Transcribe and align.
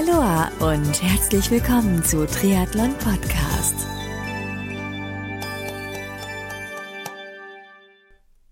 Aloha 0.00 0.50
und 0.60 1.02
herzlich 1.02 1.50
willkommen 1.50 2.02
zu 2.02 2.26
Triathlon 2.26 2.94
Podcast. 2.94 3.74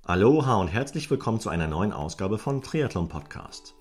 Aloha 0.04 0.56
und 0.56 0.68
herzlich 0.68 1.10
willkommen 1.10 1.40
zu 1.40 1.48
einer 1.48 1.66
neuen 1.66 1.94
Ausgabe 1.94 2.36
von 2.36 2.60
Triathlon 2.60 3.08
Podcast. 3.08 3.74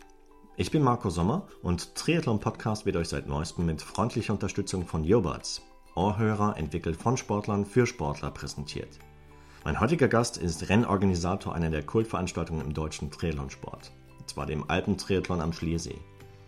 Ich 0.55 0.71
bin 0.71 0.81
Marco 0.81 1.09
Sommer 1.09 1.45
und 1.61 1.93
Triathlon 1.95 2.39
Podcast 2.39 2.85
wird 2.85 2.95
euch 2.95 3.09
seit 3.09 3.27
neuestem 3.27 3.65
mit 3.65 3.81
freundlicher 3.81 4.31
Unterstützung 4.31 4.85
von 4.85 5.03
Yobuds, 5.03 5.61
Ohrhörer 5.93 6.55
entwickelt 6.55 6.95
von 6.95 7.17
Sportlern 7.17 7.65
für 7.65 7.85
Sportler 7.85 8.31
präsentiert. 8.31 8.97
Mein 9.65 9.81
heutiger 9.81 10.07
Gast 10.07 10.37
ist 10.37 10.69
Rennorganisator 10.69 11.53
einer 11.53 11.69
der 11.69 11.85
Kultveranstaltungen 11.85 12.65
im 12.65 12.73
deutschen 12.73 13.11
Triathlonsport, 13.11 13.91
und 14.19 14.29
zwar 14.29 14.45
dem 14.45 14.69
Alpentriathlon 14.69 15.41
am 15.41 15.51
Schliersee. 15.51 15.99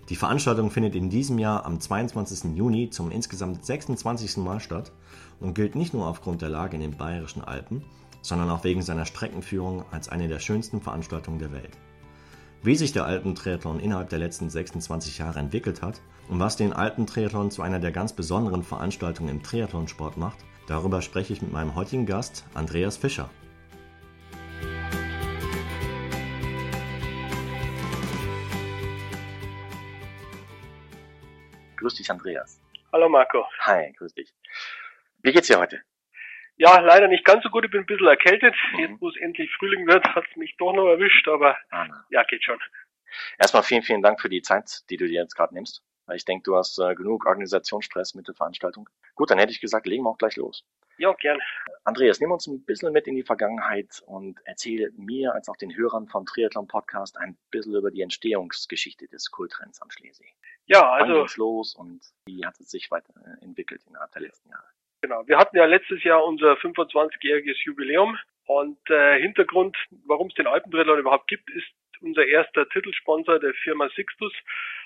Die 0.09 0.15
Veranstaltung 0.15 0.71
findet 0.71 0.95
in 0.95 1.11
diesem 1.11 1.37
Jahr 1.37 1.67
am 1.67 1.79
22. 1.79 2.55
Juni 2.55 2.89
zum 2.89 3.11
insgesamt 3.11 3.63
26. 3.63 4.37
Mal 4.37 4.59
statt 4.59 4.91
und 5.39 5.54
gilt 5.54 5.75
nicht 5.75 5.93
nur 5.93 6.07
aufgrund 6.07 6.41
der 6.41 6.50
Lage 6.50 6.75
in 6.75 6.81
den 6.81 6.97
bayerischen 6.97 7.43
Alpen, 7.43 7.83
sondern 8.23 8.50
auch 8.50 8.64
wegen 8.64 8.81
seiner 8.81 9.05
Streckenführung 9.05 9.86
als 9.91 10.09
eine 10.09 10.27
der 10.27 10.39
schönsten 10.39 10.81
Veranstaltungen 10.81 11.37
der 11.37 11.51
Welt. 11.51 11.77
Wie 12.64 12.75
sich 12.75 12.91
der 12.91 13.05
Alpentriathlon 13.05 13.79
innerhalb 13.79 14.09
der 14.09 14.19
letzten 14.19 14.50
26 14.50 15.19
Jahre 15.19 15.39
entwickelt 15.39 15.83
hat 15.83 16.01
und 16.28 16.39
was 16.39 16.57
den 16.57 16.73
Alpentriathlon 16.73 17.51
zu 17.51 17.61
einer 17.61 17.79
der 17.79 17.91
ganz 17.91 18.11
besonderen 18.11 18.64
Veranstaltungen 18.64 19.29
im 19.29 19.43
Triathlonsport 19.43 20.17
macht, 20.17 20.39
darüber 20.67 21.03
spreche 21.03 21.33
ich 21.33 21.43
mit 21.43 21.53
meinem 21.53 21.75
heutigen 21.75 22.07
Gast 22.07 22.45
Andreas 22.55 22.97
Fischer. 22.97 23.29
Grüß 31.79 31.96
dich, 31.96 32.11
Andreas. 32.11 32.59
Hallo 32.92 33.08
Marco. 33.08 33.47
Hi, 33.61 33.94
grüß 33.94 34.14
dich. 34.14 34.33
Wie 35.23 35.31
geht's 35.31 35.48
dir 35.48 35.59
heute? 35.59 35.81
Ja, 36.58 36.78
leider 36.81 37.08
nicht 37.08 37.23
ganz 37.23 37.42
so 37.42 37.50
gut. 37.50 37.64
Ich 37.64 37.72
bin 37.72 37.80
ein 37.80 37.86
bisschen 37.86 38.06
erkältet. 38.06 38.53
Mhm. 38.73 38.80
Jetzt, 38.80 39.02
wo 39.02 39.08
es 39.08 39.16
endlich 39.16 39.50
Frühling 39.56 39.88
wird, 39.88 40.03
hat 40.14 40.26
es 40.30 40.36
mich 40.36 40.58
doch 40.58 40.73
noch 40.73 40.90
erwischt, 40.90 41.26
aber 41.30 41.58
ah, 41.72 41.88
ja, 42.09 42.23
geht 42.23 42.44
schon. 42.44 42.59
Erstmal 43.38 43.64
vielen, 43.64 43.84
vielen 43.84 44.02
Dank 44.02 44.20
für 44.20 44.28
die 44.28 44.42
Zeit, 44.42 44.81
die 44.90 44.98
du 44.98 45.08
dir 45.08 45.22
jetzt 45.22 45.36
gerade 45.36 45.53
nimmst. 45.53 45.81
Ich 46.14 46.26
denke, 46.26 46.44
du 46.44 46.58
hast 46.58 46.78
äh, 46.80 46.95
genug 46.95 47.26
Organisationsstress 47.26 48.14
mit 48.14 48.28
der 48.28 48.36
Veranstaltung. 48.36 48.90
Gut, 49.16 49.31
dann 49.31 49.40
hätte 49.40 49.53
ich 49.53 49.62
gesagt, 49.62 49.88
legen 49.88 50.03
wir 50.03 50.09
auch 50.09 50.18
gleich 50.18 50.36
los. 50.36 50.66
Ja, 51.00 51.14
gerne. 51.14 51.39
Andreas, 51.86 52.19
nimm 52.19 52.30
uns 52.30 52.45
ein 52.45 52.66
bisschen 52.66 52.92
mit 52.92 53.08
in 53.08 53.16
die 53.16 53.23
Vergangenheit 53.23 54.03
und 54.05 54.38
erzähle 54.44 54.92
mir 54.97 55.33
als 55.33 55.47
auch 55.47 55.56
den 55.56 55.73
Hörern 55.73 56.09
vom 56.09 56.25
Triathlon 56.25 56.67
Podcast 56.67 57.17
ein 57.17 57.38
bisschen 57.52 57.73
über 57.73 57.89
die 57.89 58.02
Entstehungsgeschichte 58.02 59.08
des 59.08 59.31
Kultrends 59.31 59.81
am 59.81 59.89
Schlesee. 59.89 60.28
Ja, 60.66 60.91
also. 60.91 61.14
Wann 61.14 61.28
los 61.38 61.73
und 61.73 62.02
wie 62.25 62.45
hat 62.45 62.59
es 62.59 62.69
sich 62.69 62.91
weiterentwickelt 62.91 63.81
innerhalb 63.88 64.11
der 64.11 64.23
letzten 64.23 64.50
Jahre? 64.50 64.66
Genau. 65.00 65.25
Wir 65.25 65.38
hatten 65.38 65.56
ja 65.56 65.64
letztes 65.64 66.03
Jahr 66.03 66.25
unser 66.25 66.56
25-jähriges 66.56 67.63
Jubiläum 67.63 68.17
und 68.45 68.78
äh, 68.89 69.22
Hintergrund, 69.22 69.78
warum 70.06 70.28
es 70.28 70.34
den 70.34 70.47
Alpentriathlon 70.47 71.00
überhaupt 71.00 71.30
gibt, 71.30 71.50
ist 71.52 71.72
unser 72.02 72.25
erster 72.25 72.67
Titelsponsor, 72.67 73.39
der 73.39 73.53
Firma 73.63 73.88
Sixtus, 73.95 74.34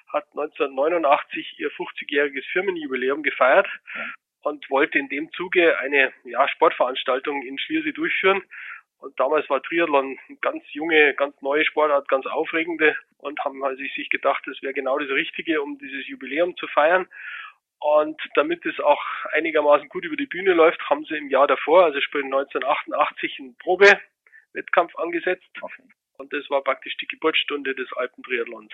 hat 0.09 0.25
1989 0.33 1.55
ihr 1.57 1.71
50-jähriges 1.71 2.45
Firmenjubiläum 2.51 3.23
gefeiert 3.23 3.67
und 4.43 4.69
wollte 4.69 4.99
in 4.99 5.09
dem 5.09 5.31
Zuge 5.31 5.77
eine 5.79 6.13
ja, 6.25 6.47
Sportveranstaltung 6.47 7.41
in 7.43 7.57
Schliersee 7.57 7.93
durchführen. 7.93 8.43
Und 8.99 9.19
damals 9.19 9.49
war 9.49 9.61
Triathlon 9.61 10.17
eine 10.27 10.37
ganz 10.39 10.63
junge, 10.71 11.13
ganz 11.15 11.41
neue 11.41 11.65
Sportart, 11.65 12.07
ganz 12.07 12.25
aufregende 12.25 12.95
und 13.17 13.39
haben 13.43 13.63
also 13.63 13.81
sich 13.81 14.09
gedacht, 14.09 14.43
das 14.45 14.61
wäre 14.61 14.73
genau 14.73 14.97
das 14.97 15.09
Richtige, 15.09 15.61
um 15.61 15.77
dieses 15.77 16.07
Jubiläum 16.07 16.55
zu 16.57 16.67
feiern. 16.67 17.07
Und 17.79 18.21
damit 18.35 18.65
es 18.65 18.79
auch 18.79 19.03
einigermaßen 19.33 19.89
gut 19.89 20.05
über 20.05 20.15
die 20.15 20.25
Bühne 20.25 20.53
läuft, 20.53 20.81
haben 20.89 21.03
sie 21.03 21.17
im 21.17 21.29
Jahr 21.29 21.47
davor, 21.47 21.83
also 21.83 21.99
sprich 21.99 22.23
1988, 22.23 23.39
einen 23.39 23.57
Probewettkampf 23.57 24.95
angesetzt. 24.95 25.49
Und 26.17 26.31
das 26.31 26.49
war 26.49 26.63
praktisch 26.63 26.95
die 26.97 27.07
Geburtsstunde 27.07 27.75
des 27.75 27.91
Alpentriathlons. 27.93 28.71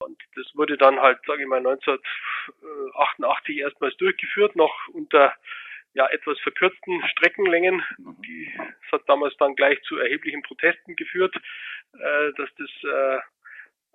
Und 0.00 0.20
das 0.36 0.46
wurde 0.54 0.76
dann 0.76 1.00
halt, 1.00 1.18
sage 1.26 1.42
ich 1.42 1.48
mal, 1.48 1.58
1988 1.58 3.58
erstmals 3.58 3.96
durchgeführt, 3.96 4.54
noch 4.56 4.72
unter 4.88 5.34
ja 5.94 6.06
etwas 6.08 6.38
verkürzten 6.40 7.02
Streckenlängen. 7.08 7.82
Die, 7.98 8.52
das 8.56 8.92
hat 8.92 9.08
damals 9.08 9.36
dann 9.38 9.56
gleich 9.56 9.80
zu 9.82 9.98
erheblichen 9.98 10.42
Protesten 10.42 10.96
geführt, 10.96 11.34
äh, 11.94 12.32
dass 12.36 12.48
das 12.56 12.70
äh, 12.84 13.18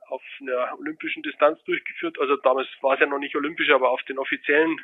auf 0.09 0.23
einer 0.41 0.77
olympischen 0.79 1.23
Distanz 1.23 1.63
durchgeführt. 1.63 2.19
Also 2.19 2.35
damals 2.37 2.67
war 2.81 2.95
es 2.95 2.99
ja 2.99 3.05
noch 3.05 3.19
nicht 3.19 3.35
olympisch, 3.35 3.69
aber 3.69 3.89
auf 3.89 4.03
den 4.03 4.19
offiziellen 4.19 4.79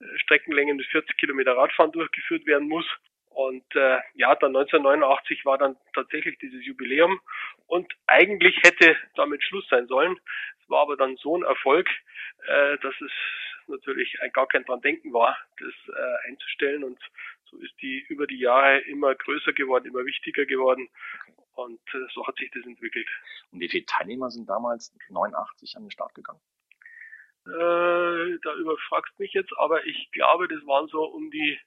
äh, 0.00 0.18
Streckenlängen 0.18 0.76
mit 0.76 0.86
40 0.86 1.16
Kilometer 1.16 1.56
Radfahren 1.56 1.92
durchgeführt 1.92 2.46
werden 2.46 2.68
muss. 2.68 2.86
Und 3.34 3.64
äh, 3.74 3.98
ja, 4.14 4.34
dann 4.36 4.54
1989 4.56 5.44
war 5.44 5.58
dann 5.58 5.76
tatsächlich 5.92 6.38
dieses 6.38 6.64
Jubiläum 6.64 7.20
und 7.66 7.92
eigentlich 8.06 8.56
hätte 8.62 8.96
damit 9.16 9.42
Schluss 9.42 9.66
sein 9.68 9.88
sollen. 9.88 10.16
Es 10.62 10.70
war 10.70 10.82
aber 10.82 10.96
dann 10.96 11.16
so 11.16 11.36
ein 11.36 11.42
Erfolg, 11.42 11.88
äh, 12.46 12.78
dass 12.78 12.94
es 13.00 13.10
natürlich 13.66 14.16
gar 14.32 14.46
kein 14.46 14.64
dran 14.64 14.80
denken 14.82 15.12
war, 15.12 15.36
das 15.58 15.96
äh, 15.96 16.28
einzustellen 16.28 16.84
und 16.84 16.98
so 17.50 17.58
ist 17.58 17.74
die 17.80 18.04
über 18.08 18.26
die 18.26 18.38
Jahre 18.38 18.78
immer 18.80 19.14
größer 19.14 19.52
geworden, 19.52 19.86
immer 19.86 20.04
wichtiger 20.04 20.46
geworden 20.46 20.88
und 21.54 21.80
äh, 21.92 22.06
so 22.12 22.24
hat 22.26 22.36
sich 22.36 22.50
das 22.52 22.64
entwickelt. 22.64 23.08
Und 23.50 23.60
wie 23.60 23.68
viele 23.68 23.86
Teilnehmer 23.86 24.30
sind 24.30 24.48
damals 24.48 24.94
89 25.08 25.76
an 25.76 25.84
den 25.84 25.90
Start 25.90 26.14
gegangen? 26.14 26.40
Äh, 27.46 28.38
da 28.42 28.54
überfragst 28.54 29.18
mich 29.18 29.32
jetzt, 29.32 29.52
aber 29.58 29.84
ich 29.86 30.10
glaube, 30.12 30.48
das 30.48 30.64
waren 30.66 30.86
so 30.88 31.04
um 31.04 31.30
die 31.30 31.58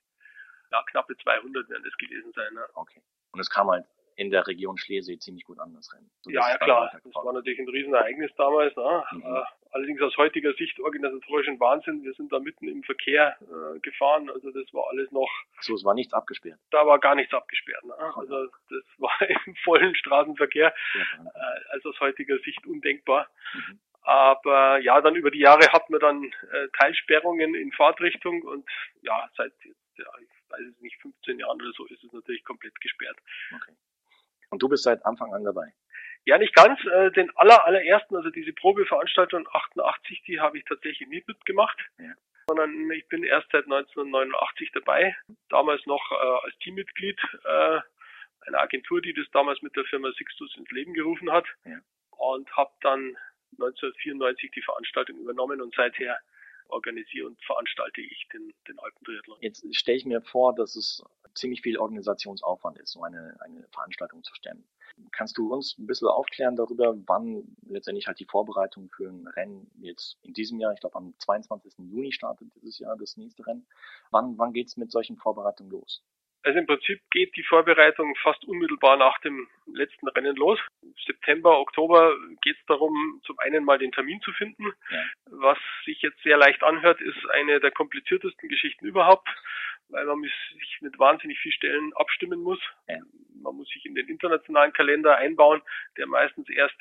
ja, 0.72 0.84
knappe 0.84 1.16
200 1.18 1.70
werden 1.70 1.84
das 1.84 1.98
gewesen 1.98 2.32
sein. 2.34 2.54
Ne? 2.54 2.66
Okay. 2.74 3.02
Und 3.32 3.40
es 3.40 3.50
kam 3.50 3.70
halt 3.70 3.86
in 4.18 4.32
der 4.32 4.48
Region 4.48 4.78
Schleswig 4.78 5.22
ziemlich 5.22 5.46
gut 5.46 5.60
an, 5.60 5.74
das 5.76 5.94
Rennen. 5.94 6.10
So, 6.22 6.32
ja, 6.32 6.50
ja 6.50 6.58
klar. 6.58 6.92
Das 6.92 7.14
war 7.14 7.32
natürlich 7.34 7.60
ein 7.60 7.70
Riesenereignis 7.70 8.32
damals. 8.36 8.76
Ne? 8.76 9.04
Mhm. 9.12 9.22
Äh, 9.22 9.44
allerdings 9.72 10.02
aus 10.02 10.18
heutiger 10.18 10.54
Sicht 10.54 10.80
organisatorisch 10.80 11.48
ein 11.48 11.60
Wahnsinn. 11.60 12.04
Wir 12.04 12.14
sind 12.14 12.32
da 12.32 12.40
mitten 12.40 12.68
im 12.68 12.82
Verkehr 12.84 13.38
äh, 13.42 13.80
gefahren. 13.80 14.30
Also 14.32 14.50
das 14.52 14.74
war 14.74 14.88
alles 14.90 15.12
noch. 15.12 15.30
So, 15.62 15.76
es 15.76 15.86
war 15.86 15.94
nichts 15.94 16.14
abgesperrt. 16.14 16.60
Da 16.72 16.86
war 16.88 16.98
gar 17.00 17.14
nichts 17.14 17.32
abgesperrt. 17.32 17.84
Ne? 17.86 17.94
Also 17.94 18.48
das 18.70 18.84
war 18.98 19.14
im 19.22 19.56
vollen 19.64 19.96
Straßenverkehr. 19.96 20.74
Ja, 20.96 21.24
äh, 21.24 21.60
also 21.70 21.90
aus 21.90 22.00
heutiger 22.00 22.40
Sicht 22.40 22.66
undenkbar. 22.66 23.28
Mhm. 23.54 23.80
Aber 24.02 24.80
ja, 24.80 25.00
dann 25.02 25.16
über 25.16 25.30
die 25.30 25.40
Jahre 25.40 25.68
hat 25.72 25.92
man 25.92 26.00
dann 26.00 26.24
äh, 26.24 26.70
Teilsperrungen 26.80 27.54
in 27.54 27.72
Fahrtrichtung 27.72 28.42
und 28.42 28.68
ja, 29.02 29.30
seit 29.36 29.52
ja, 29.98 30.06
ich 30.22 30.37
weiß 30.50 30.62
es 30.62 30.82
nicht, 30.82 30.96
15 31.02 31.40
Jahren 31.40 31.62
oder 31.62 31.72
so 31.76 31.86
ist 31.88 32.04
es 32.04 32.12
natürlich 32.12 32.44
komplett 32.44 32.80
gesperrt. 32.82 33.18
Okay. 33.56 33.74
Und 34.50 34.62
du 34.62 34.70
bist 34.70 34.84
seit 34.84 35.06
Anfang 35.06 35.34
an 35.34 35.44
dabei? 35.44 35.74
Ja, 36.26 36.38
nicht 36.38 36.56
ganz. 36.56 36.80
Äh, 36.86 37.12
den 37.12 37.32
aller, 37.38 37.66
allerersten, 37.66 38.16
also 38.16 38.30
diese 38.30 38.54
Probeveranstaltung 38.54 39.48
88, 39.52 40.24
die 40.28 40.40
habe 40.40 40.58
ich 40.58 40.66
tatsächlich 40.66 41.08
nie 41.08 41.24
mitgemacht. 41.26 41.78
Ja. 41.98 42.14
Sondern 42.48 42.92
ich 42.92 43.08
bin 43.08 43.24
erst 43.24 43.48
seit 43.52 43.66
1989 43.66 44.72
dabei. 44.74 45.16
Damals 45.50 45.86
noch 45.86 46.12
äh, 46.12 46.46
als 46.46 46.58
Teammitglied 46.60 47.20
äh, 47.46 47.80
einer 48.48 48.60
Agentur, 48.60 49.02
die 49.02 49.14
das 49.14 49.26
damals 49.32 49.62
mit 49.62 49.76
der 49.76 49.86
Firma 49.86 50.12
Sixtus 50.18 50.56
ins 50.58 50.70
Leben 50.72 50.94
gerufen 50.94 51.32
hat. 51.32 51.46
Ja. 51.66 51.80
Und 52.18 52.50
habe 52.56 52.72
dann 52.82 53.18
1994 53.54 54.52
die 54.52 54.62
Veranstaltung 54.62 55.18
übernommen 55.18 55.62
und 55.62 55.74
seither 55.76 56.18
organisiere 56.70 57.28
und 57.28 57.42
veranstalte 57.44 58.02
ich 58.02 58.28
den, 58.34 58.54
den 58.68 58.80
Alpentriathlon. 58.80 59.38
Jetzt 59.42 59.64
stelle 59.76 59.98
ich 59.98 60.06
mir 60.06 60.22
vor, 60.22 60.54
dass 60.56 60.76
es 60.76 61.04
ziemlich 61.36 61.62
viel 61.62 61.78
Organisationsaufwand 61.78 62.80
ist, 62.80 62.92
so 62.92 63.04
eine, 63.04 63.38
eine 63.42 63.68
Veranstaltung 63.72 64.24
zu 64.24 64.34
stemmen. 64.36 64.68
Kannst 65.12 65.38
du 65.38 65.54
uns 65.54 65.78
ein 65.78 65.86
bisschen 65.86 66.08
aufklären 66.08 66.56
darüber, 66.56 66.96
wann 67.06 67.56
letztendlich 67.68 68.08
halt 68.08 68.20
die 68.20 68.26
Vorbereitung 68.26 68.90
für 68.90 69.10
ein 69.10 69.28
Rennen 69.28 69.70
jetzt 69.80 70.18
in 70.24 70.34
diesem 70.34 70.60
Jahr, 70.60 70.74
ich 70.74 70.80
glaube 70.80 70.96
am 70.96 71.14
22. 71.20 71.74
Juni 71.78 72.12
startet 72.12 72.54
dieses 72.56 72.80
Jahr 72.80 72.98
das 72.98 73.16
nächste 73.18 73.46
Rennen. 73.46 73.68
Wann, 74.10 74.38
wann 74.38 74.54
geht's 74.54 74.78
mit 74.78 74.92
solchen 74.92 75.18
Vorbereitungen 75.18 75.72
los? 75.72 76.04
Also 76.48 76.60
im 76.60 76.66
Prinzip 76.66 77.02
geht 77.12 77.36
die 77.36 77.44
Vorbereitung 77.44 78.16
fast 78.24 78.46
unmittelbar 78.46 78.96
nach 78.96 79.20
dem 79.20 79.50
letzten 79.66 80.08
Rennen 80.08 80.38
los. 80.38 80.58
September, 81.06 81.60
Oktober 81.60 82.16
geht 82.42 82.56
es 82.58 82.66
darum, 82.68 83.20
zum 83.26 83.38
einen 83.40 83.66
mal 83.66 83.78
den 83.78 83.92
Termin 83.92 84.22
zu 84.22 84.32
finden. 84.32 84.72
Ja. 84.90 85.04
Was 85.26 85.58
sich 85.84 86.02
jetzt 86.02 86.24
sehr 86.24 86.38
leicht 86.38 86.64
anhört, 86.64 87.02
ist 87.02 87.18
eine 87.32 87.60
der 87.60 87.72
kompliziertesten 87.72 88.48
Geschichten 88.48 88.86
überhaupt, 88.86 89.28
weil 89.90 90.06
man 90.06 90.22
sich 90.22 90.78
mit 90.80 90.98
wahnsinnig 90.98 91.38
vielen 91.40 91.52
Stellen 91.52 91.94
abstimmen 91.96 92.42
muss. 92.42 92.60
Ja. 92.88 93.00
Man 93.44 93.56
muss 93.56 93.68
sich 93.70 93.86
in 93.86 93.94
den 93.94 94.08
internationalen 94.08 94.74
Kalender 94.74 95.18
einbauen, 95.18 95.62
der 95.98 96.08
meistens 96.08 96.50
erst 96.50 96.76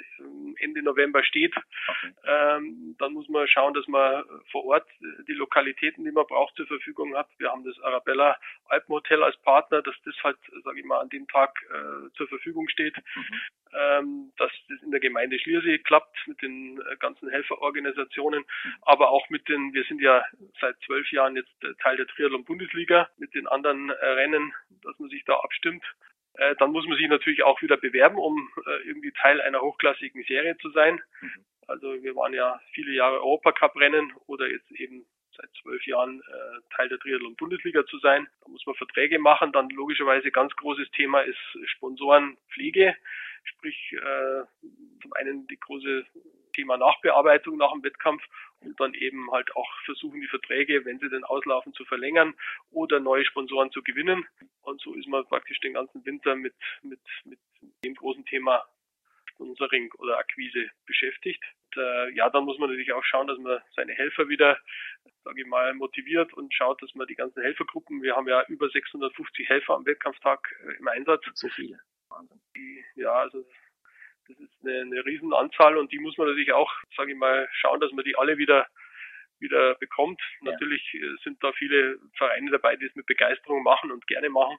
Ende 0.58 0.82
November 0.82 1.22
steht. 1.22 1.54
Okay. 1.88 2.12
Ähm, 2.24 2.96
dann 2.98 3.12
muss 3.12 3.28
man 3.28 3.46
schauen, 3.48 3.74
dass 3.74 3.86
man 3.88 4.24
vor 4.50 4.64
Ort 4.64 4.88
die 5.28 5.34
Lokalitäten, 5.34 6.04
die 6.04 6.12
man 6.12 6.26
braucht, 6.26 6.56
zur 6.56 6.66
Verfügung 6.66 7.16
hat. 7.16 7.28
Wir 7.38 7.50
haben 7.50 7.64
das 7.64 7.78
Arabella 7.80 8.38
Alpenhotel 8.68 9.22
als 9.22 9.36
Partner, 9.42 9.55
dass 9.62 9.94
das 10.04 10.14
halt, 10.22 10.38
sage 10.64 10.80
ich 10.80 10.86
mal, 10.86 11.00
an 11.00 11.08
dem 11.08 11.26
Tag 11.28 11.50
äh, 11.70 12.10
zur 12.14 12.28
Verfügung 12.28 12.68
steht. 12.68 12.96
Mhm. 12.96 13.40
Ähm, 13.74 14.32
dass 14.38 14.50
das 14.68 14.82
in 14.82 14.90
der 14.90 15.00
Gemeinde 15.00 15.38
Schliersee 15.38 15.78
klappt 15.78 16.16
mit 16.26 16.40
den 16.40 16.80
äh, 16.80 16.96
ganzen 16.96 17.28
Helferorganisationen, 17.28 18.44
aber 18.82 19.10
auch 19.10 19.28
mit 19.28 19.48
den, 19.48 19.74
wir 19.74 19.84
sind 19.84 20.00
ja 20.00 20.24
seit 20.60 20.76
zwölf 20.86 21.10
Jahren 21.10 21.36
jetzt 21.36 21.52
äh, 21.62 21.74
Teil 21.82 21.96
der 21.96 22.06
Triathlon-Bundesliga 22.06 23.10
mit 23.18 23.34
den 23.34 23.46
anderen 23.46 23.90
äh, 23.90 24.06
Rennen, 24.06 24.54
dass 24.82 24.98
man 24.98 25.10
sich 25.10 25.24
da 25.24 25.34
abstimmt. 25.34 25.84
Äh, 26.34 26.54
dann 26.56 26.70
muss 26.70 26.86
man 26.86 26.96
sich 26.96 27.08
natürlich 27.08 27.42
auch 27.42 27.60
wieder 27.60 27.76
bewerben, 27.76 28.16
um 28.16 28.48
irgendwie 28.84 29.12
Teil 29.12 29.40
einer 29.40 29.60
hochklassigen 29.60 30.22
Serie 30.24 30.56
zu 30.58 30.70
sein. 30.70 31.00
Mhm. 31.20 31.44
Also 31.66 32.02
wir 32.02 32.14
waren 32.14 32.32
ja 32.32 32.60
viele 32.72 32.92
Jahre 32.92 33.16
Europacup-Rennen 33.16 34.12
oder 34.26 34.48
jetzt 34.48 34.70
eben 34.72 35.04
Jahren 35.96 36.20
äh, 36.20 36.74
Teil 36.74 36.88
der 36.88 36.98
Triathlon-Bundesliga 36.98 37.86
zu 37.86 37.98
sein. 37.98 38.28
Da 38.42 38.50
muss 38.50 38.66
man 38.66 38.74
Verträge 38.76 39.18
machen. 39.18 39.52
Dann 39.52 39.68
logischerweise 39.70 40.30
ganz 40.30 40.54
großes 40.56 40.90
Thema 40.90 41.20
ist 41.20 41.38
Sponsorenpflege, 41.64 42.94
sprich 43.44 43.92
äh, 43.92 44.42
zum 45.02 45.12
einen 45.14 45.46
die 45.46 45.58
große 45.58 46.06
Thema 46.52 46.76
Nachbearbeitung 46.78 47.56
nach 47.58 47.72
dem 47.72 47.82
Wettkampf 47.82 48.22
und 48.60 48.78
dann 48.80 48.94
eben 48.94 49.30
halt 49.30 49.54
auch 49.54 49.68
versuchen, 49.84 50.20
die 50.20 50.26
Verträge, 50.26 50.84
wenn 50.84 50.98
sie 50.98 51.10
denn 51.10 51.24
auslaufen, 51.24 51.74
zu 51.74 51.84
verlängern 51.84 52.34
oder 52.70 52.98
neue 52.98 53.24
Sponsoren 53.24 53.70
zu 53.70 53.82
gewinnen. 53.82 54.26
Und 54.62 54.80
so 54.80 54.94
ist 54.94 55.06
man 55.06 55.26
praktisch 55.26 55.60
den 55.60 55.74
ganzen 55.74 56.04
Winter 56.04 56.34
mit, 56.34 56.54
mit, 56.82 57.00
mit 57.24 57.38
dem 57.84 57.94
großen 57.94 58.24
Thema 58.24 58.64
Sponsoring 59.36 59.92
oder 59.98 60.18
Akquise 60.18 60.70
beschäftigt. 60.86 61.42
Und, 61.76 61.82
äh, 61.82 62.10
ja, 62.14 62.30
dann 62.30 62.44
muss 62.44 62.58
man 62.58 62.70
natürlich 62.70 62.92
auch 62.92 63.04
schauen, 63.04 63.26
dass 63.26 63.38
man 63.38 63.60
seine 63.74 63.92
Helfer 63.92 64.28
wieder, 64.28 64.58
sage 65.24 65.42
ich 65.42 65.46
mal, 65.46 65.74
motiviert 65.74 66.32
und 66.32 66.52
schaut, 66.54 66.82
dass 66.82 66.94
man 66.94 67.06
die 67.06 67.14
ganzen 67.14 67.42
Helfergruppen, 67.42 68.02
wir 68.02 68.16
haben 68.16 68.28
ja 68.28 68.44
über 68.48 68.68
650 68.68 69.48
Helfer 69.48 69.74
am 69.74 69.86
Wettkampftag 69.86 70.40
äh, 70.66 70.78
im 70.78 70.88
Einsatz. 70.88 71.24
So 71.34 71.48
viele. 71.48 71.78
Wahnsinn. 72.08 72.40
Die, 72.56 72.84
ja, 72.94 73.12
also 73.12 73.44
das 74.28 74.38
ist 74.38 74.52
eine, 74.64 74.80
eine 74.80 75.04
Riesenanzahl 75.04 75.76
und 75.76 75.92
die 75.92 75.98
muss 75.98 76.16
man 76.16 76.26
natürlich 76.28 76.52
auch, 76.52 76.72
sage 76.96 77.12
ich 77.12 77.18
mal, 77.18 77.48
schauen, 77.52 77.80
dass 77.80 77.92
man 77.92 78.04
die 78.04 78.16
alle 78.16 78.38
wieder 78.38 78.66
wieder 79.38 79.74
bekommt. 79.74 80.20
Ja. 80.40 80.52
Natürlich 80.52 80.82
äh, 80.94 81.14
sind 81.22 81.42
da 81.42 81.52
viele 81.52 81.98
Vereine 82.16 82.50
dabei, 82.50 82.76
die 82.76 82.86
es 82.86 82.94
mit 82.94 83.06
Begeisterung 83.06 83.62
machen 83.62 83.92
und 83.92 84.06
gerne 84.06 84.30
machen. 84.30 84.56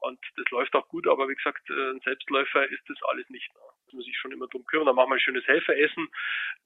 Und 0.00 0.18
das 0.36 0.48
läuft 0.50 0.74
auch 0.74 0.88
gut, 0.88 1.06
aber 1.06 1.28
wie 1.28 1.34
gesagt, 1.34 1.68
äh, 1.70 1.90
ein 1.90 2.00
Selbstläufer 2.00 2.68
ist 2.70 2.82
das 2.88 2.98
alles 3.08 3.28
nicht. 3.30 3.52
Ne? 3.54 3.60
Da 3.92 3.96
muss 3.96 4.04
man 4.04 4.04
sich 4.04 4.16
schon 4.16 4.32
immer 4.32 4.46
drum 4.48 4.64
kümmern. 4.64 4.86
Dann 4.86 4.96
machen 4.96 5.10
wir 5.10 5.16
ein 5.16 5.20
schönes 5.20 5.46
Helferessen. 5.46 6.08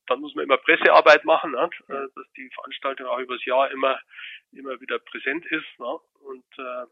Dann 0.06 0.20
muss 0.20 0.34
man 0.34 0.44
immer 0.44 0.58
Pressearbeit 0.58 1.24
machen, 1.24 1.52
ne? 1.52 1.68
Äh, 1.88 2.08
dass 2.14 2.32
die 2.36 2.48
Veranstaltung 2.54 3.06
auch 3.06 3.18
übers 3.18 3.44
Jahr 3.44 3.70
immer, 3.70 4.00
immer 4.52 4.80
wieder 4.80 4.98
präsent 4.98 5.44
ist. 5.46 5.78
Ne? 5.78 5.98
Und 6.20 6.44
äh, 6.58 6.86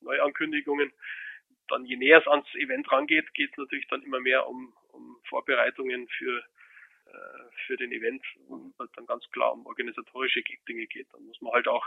Neuankündigungen 0.00 0.92
dann 1.68 1.84
je 1.84 1.96
näher 1.96 2.18
es 2.18 2.26
ans 2.26 2.46
Event 2.54 2.90
rangeht, 2.90 3.32
geht 3.34 3.50
es 3.50 3.56
natürlich 3.58 3.86
dann 3.88 4.02
immer 4.02 4.20
mehr 4.20 4.46
um, 4.46 4.72
um 4.92 5.20
Vorbereitungen 5.28 6.08
für 6.08 6.42
für 7.66 7.76
den 7.76 7.92
Event, 7.92 8.24
wo 8.48 8.84
es 8.84 8.92
dann 8.92 9.06
ganz 9.06 9.28
klar 9.30 9.52
um 9.52 9.66
organisatorische 9.66 10.42
Dinge 10.68 10.86
geht. 10.86 11.06
Dann 11.12 11.24
muss 11.24 11.40
man 11.40 11.52
halt 11.52 11.68
auch 11.68 11.86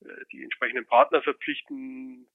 äh, 0.00 0.24
die 0.32 0.42
entsprechenden 0.42 0.86
Partner 0.86 1.22
verpflichten, 1.22 2.26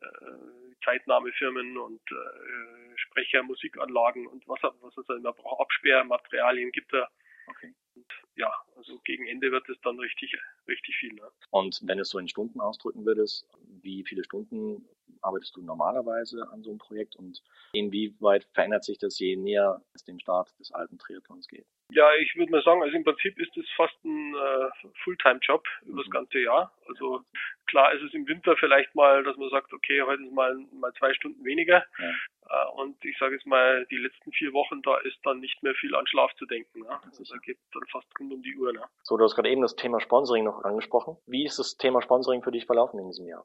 äh, 0.00 0.84
Zeitnahmefirmen 0.84 1.76
und 1.76 2.00
äh, 2.10 2.98
Sprecher, 2.98 3.42
Musikanlagen 3.42 4.26
und 4.26 4.46
was, 4.46 4.60
was 4.62 4.96
es 4.96 5.08
immer 5.08 5.32
braucht, 5.32 5.60
Absperrmaterialien 5.62 6.70
gibt 6.72 6.92
da. 6.92 7.08
Okay. 7.48 7.74
Und 7.94 8.06
ja, 8.34 8.52
also 8.76 8.98
gegen 9.04 9.26
Ende 9.26 9.50
wird 9.50 9.68
es 9.68 9.80
dann 9.82 9.98
richtig, 9.98 10.36
richtig 10.68 10.96
viel. 10.96 11.14
Ne? 11.14 11.28
Und 11.50 11.80
wenn 11.84 11.98
du 11.98 12.02
es 12.02 12.10
so 12.10 12.18
in 12.18 12.28
Stunden 12.28 12.60
ausdrücken 12.60 13.04
würdest, 13.06 13.48
wie 13.82 14.04
viele 14.04 14.24
Stunden 14.24 14.86
arbeitest 15.22 15.56
du 15.56 15.62
normalerweise 15.62 16.48
an 16.52 16.62
so 16.62 16.70
einem 16.70 16.78
Projekt 16.78 17.16
und 17.16 17.42
inwieweit 17.72 18.44
verändert 18.52 18.84
sich 18.84 18.98
das, 18.98 19.18
je 19.18 19.36
näher 19.36 19.80
es 19.94 20.04
dem 20.04 20.18
Start 20.18 20.52
des 20.58 20.72
alten 20.72 20.98
Triathlons 20.98 21.48
geht? 21.48 21.66
Ja, 21.90 22.12
ich 22.16 22.34
würde 22.36 22.50
mal 22.50 22.62
sagen, 22.62 22.82
also 22.82 22.96
im 22.96 23.04
Prinzip 23.04 23.38
ist 23.38 23.56
es 23.56 23.64
fast 23.76 23.94
ein 24.04 24.34
äh, 24.34 24.88
Fulltime-Job 25.04 25.64
über 25.82 25.98
das 25.98 26.06
Mhm. 26.08 26.10
ganze 26.12 26.38
Jahr. 26.40 26.72
Also 26.88 27.24
klar 27.66 27.92
ist 27.94 28.02
es 28.02 28.12
im 28.14 28.26
Winter 28.26 28.56
vielleicht 28.56 28.94
mal, 28.94 29.22
dass 29.22 29.36
man 29.36 29.48
sagt, 29.50 29.72
okay, 29.72 30.02
heute 30.02 30.22
ist 30.24 30.32
mal, 30.32 30.54
mal 30.72 30.92
zwei 30.94 31.14
Stunden 31.14 31.44
weniger. 31.44 31.86
Ja. 31.98 32.12
Äh, 32.48 32.80
und 32.80 33.02
ich 33.04 33.16
sage 33.18 33.34
jetzt 33.34 33.46
mal, 33.46 33.86
die 33.90 33.96
letzten 33.96 34.32
vier 34.32 34.52
Wochen, 34.52 34.82
da 34.82 34.96
ist 34.98 35.18
dann 35.24 35.40
nicht 35.40 35.62
mehr 35.62 35.74
viel 35.74 35.94
an 35.94 36.06
Schlaf 36.06 36.32
zu 36.34 36.46
denken. 36.46 36.80
Ne? 36.80 37.00
Also 37.04 37.24
da 37.32 37.38
geht 37.38 37.58
dann 37.72 37.82
fast 37.90 38.06
rund 38.20 38.32
um 38.32 38.42
die 38.42 38.56
Uhr. 38.56 38.72
Ne? 38.72 38.82
So, 39.02 39.16
du 39.16 39.24
hast 39.24 39.34
gerade 39.34 39.48
eben 39.50 39.62
das 39.62 39.76
Thema 39.76 40.00
Sponsoring 40.00 40.44
noch 40.44 40.64
angesprochen. 40.64 41.16
Wie 41.26 41.44
ist 41.44 41.58
das 41.58 41.76
Thema 41.76 42.02
Sponsoring 42.02 42.42
für 42.42 42.52
dich 42.52 42.66
verlaufen 42.66 42.98
in 43.00 43.06
diesem 43.06 43.26
Jahr? 43.26 43.44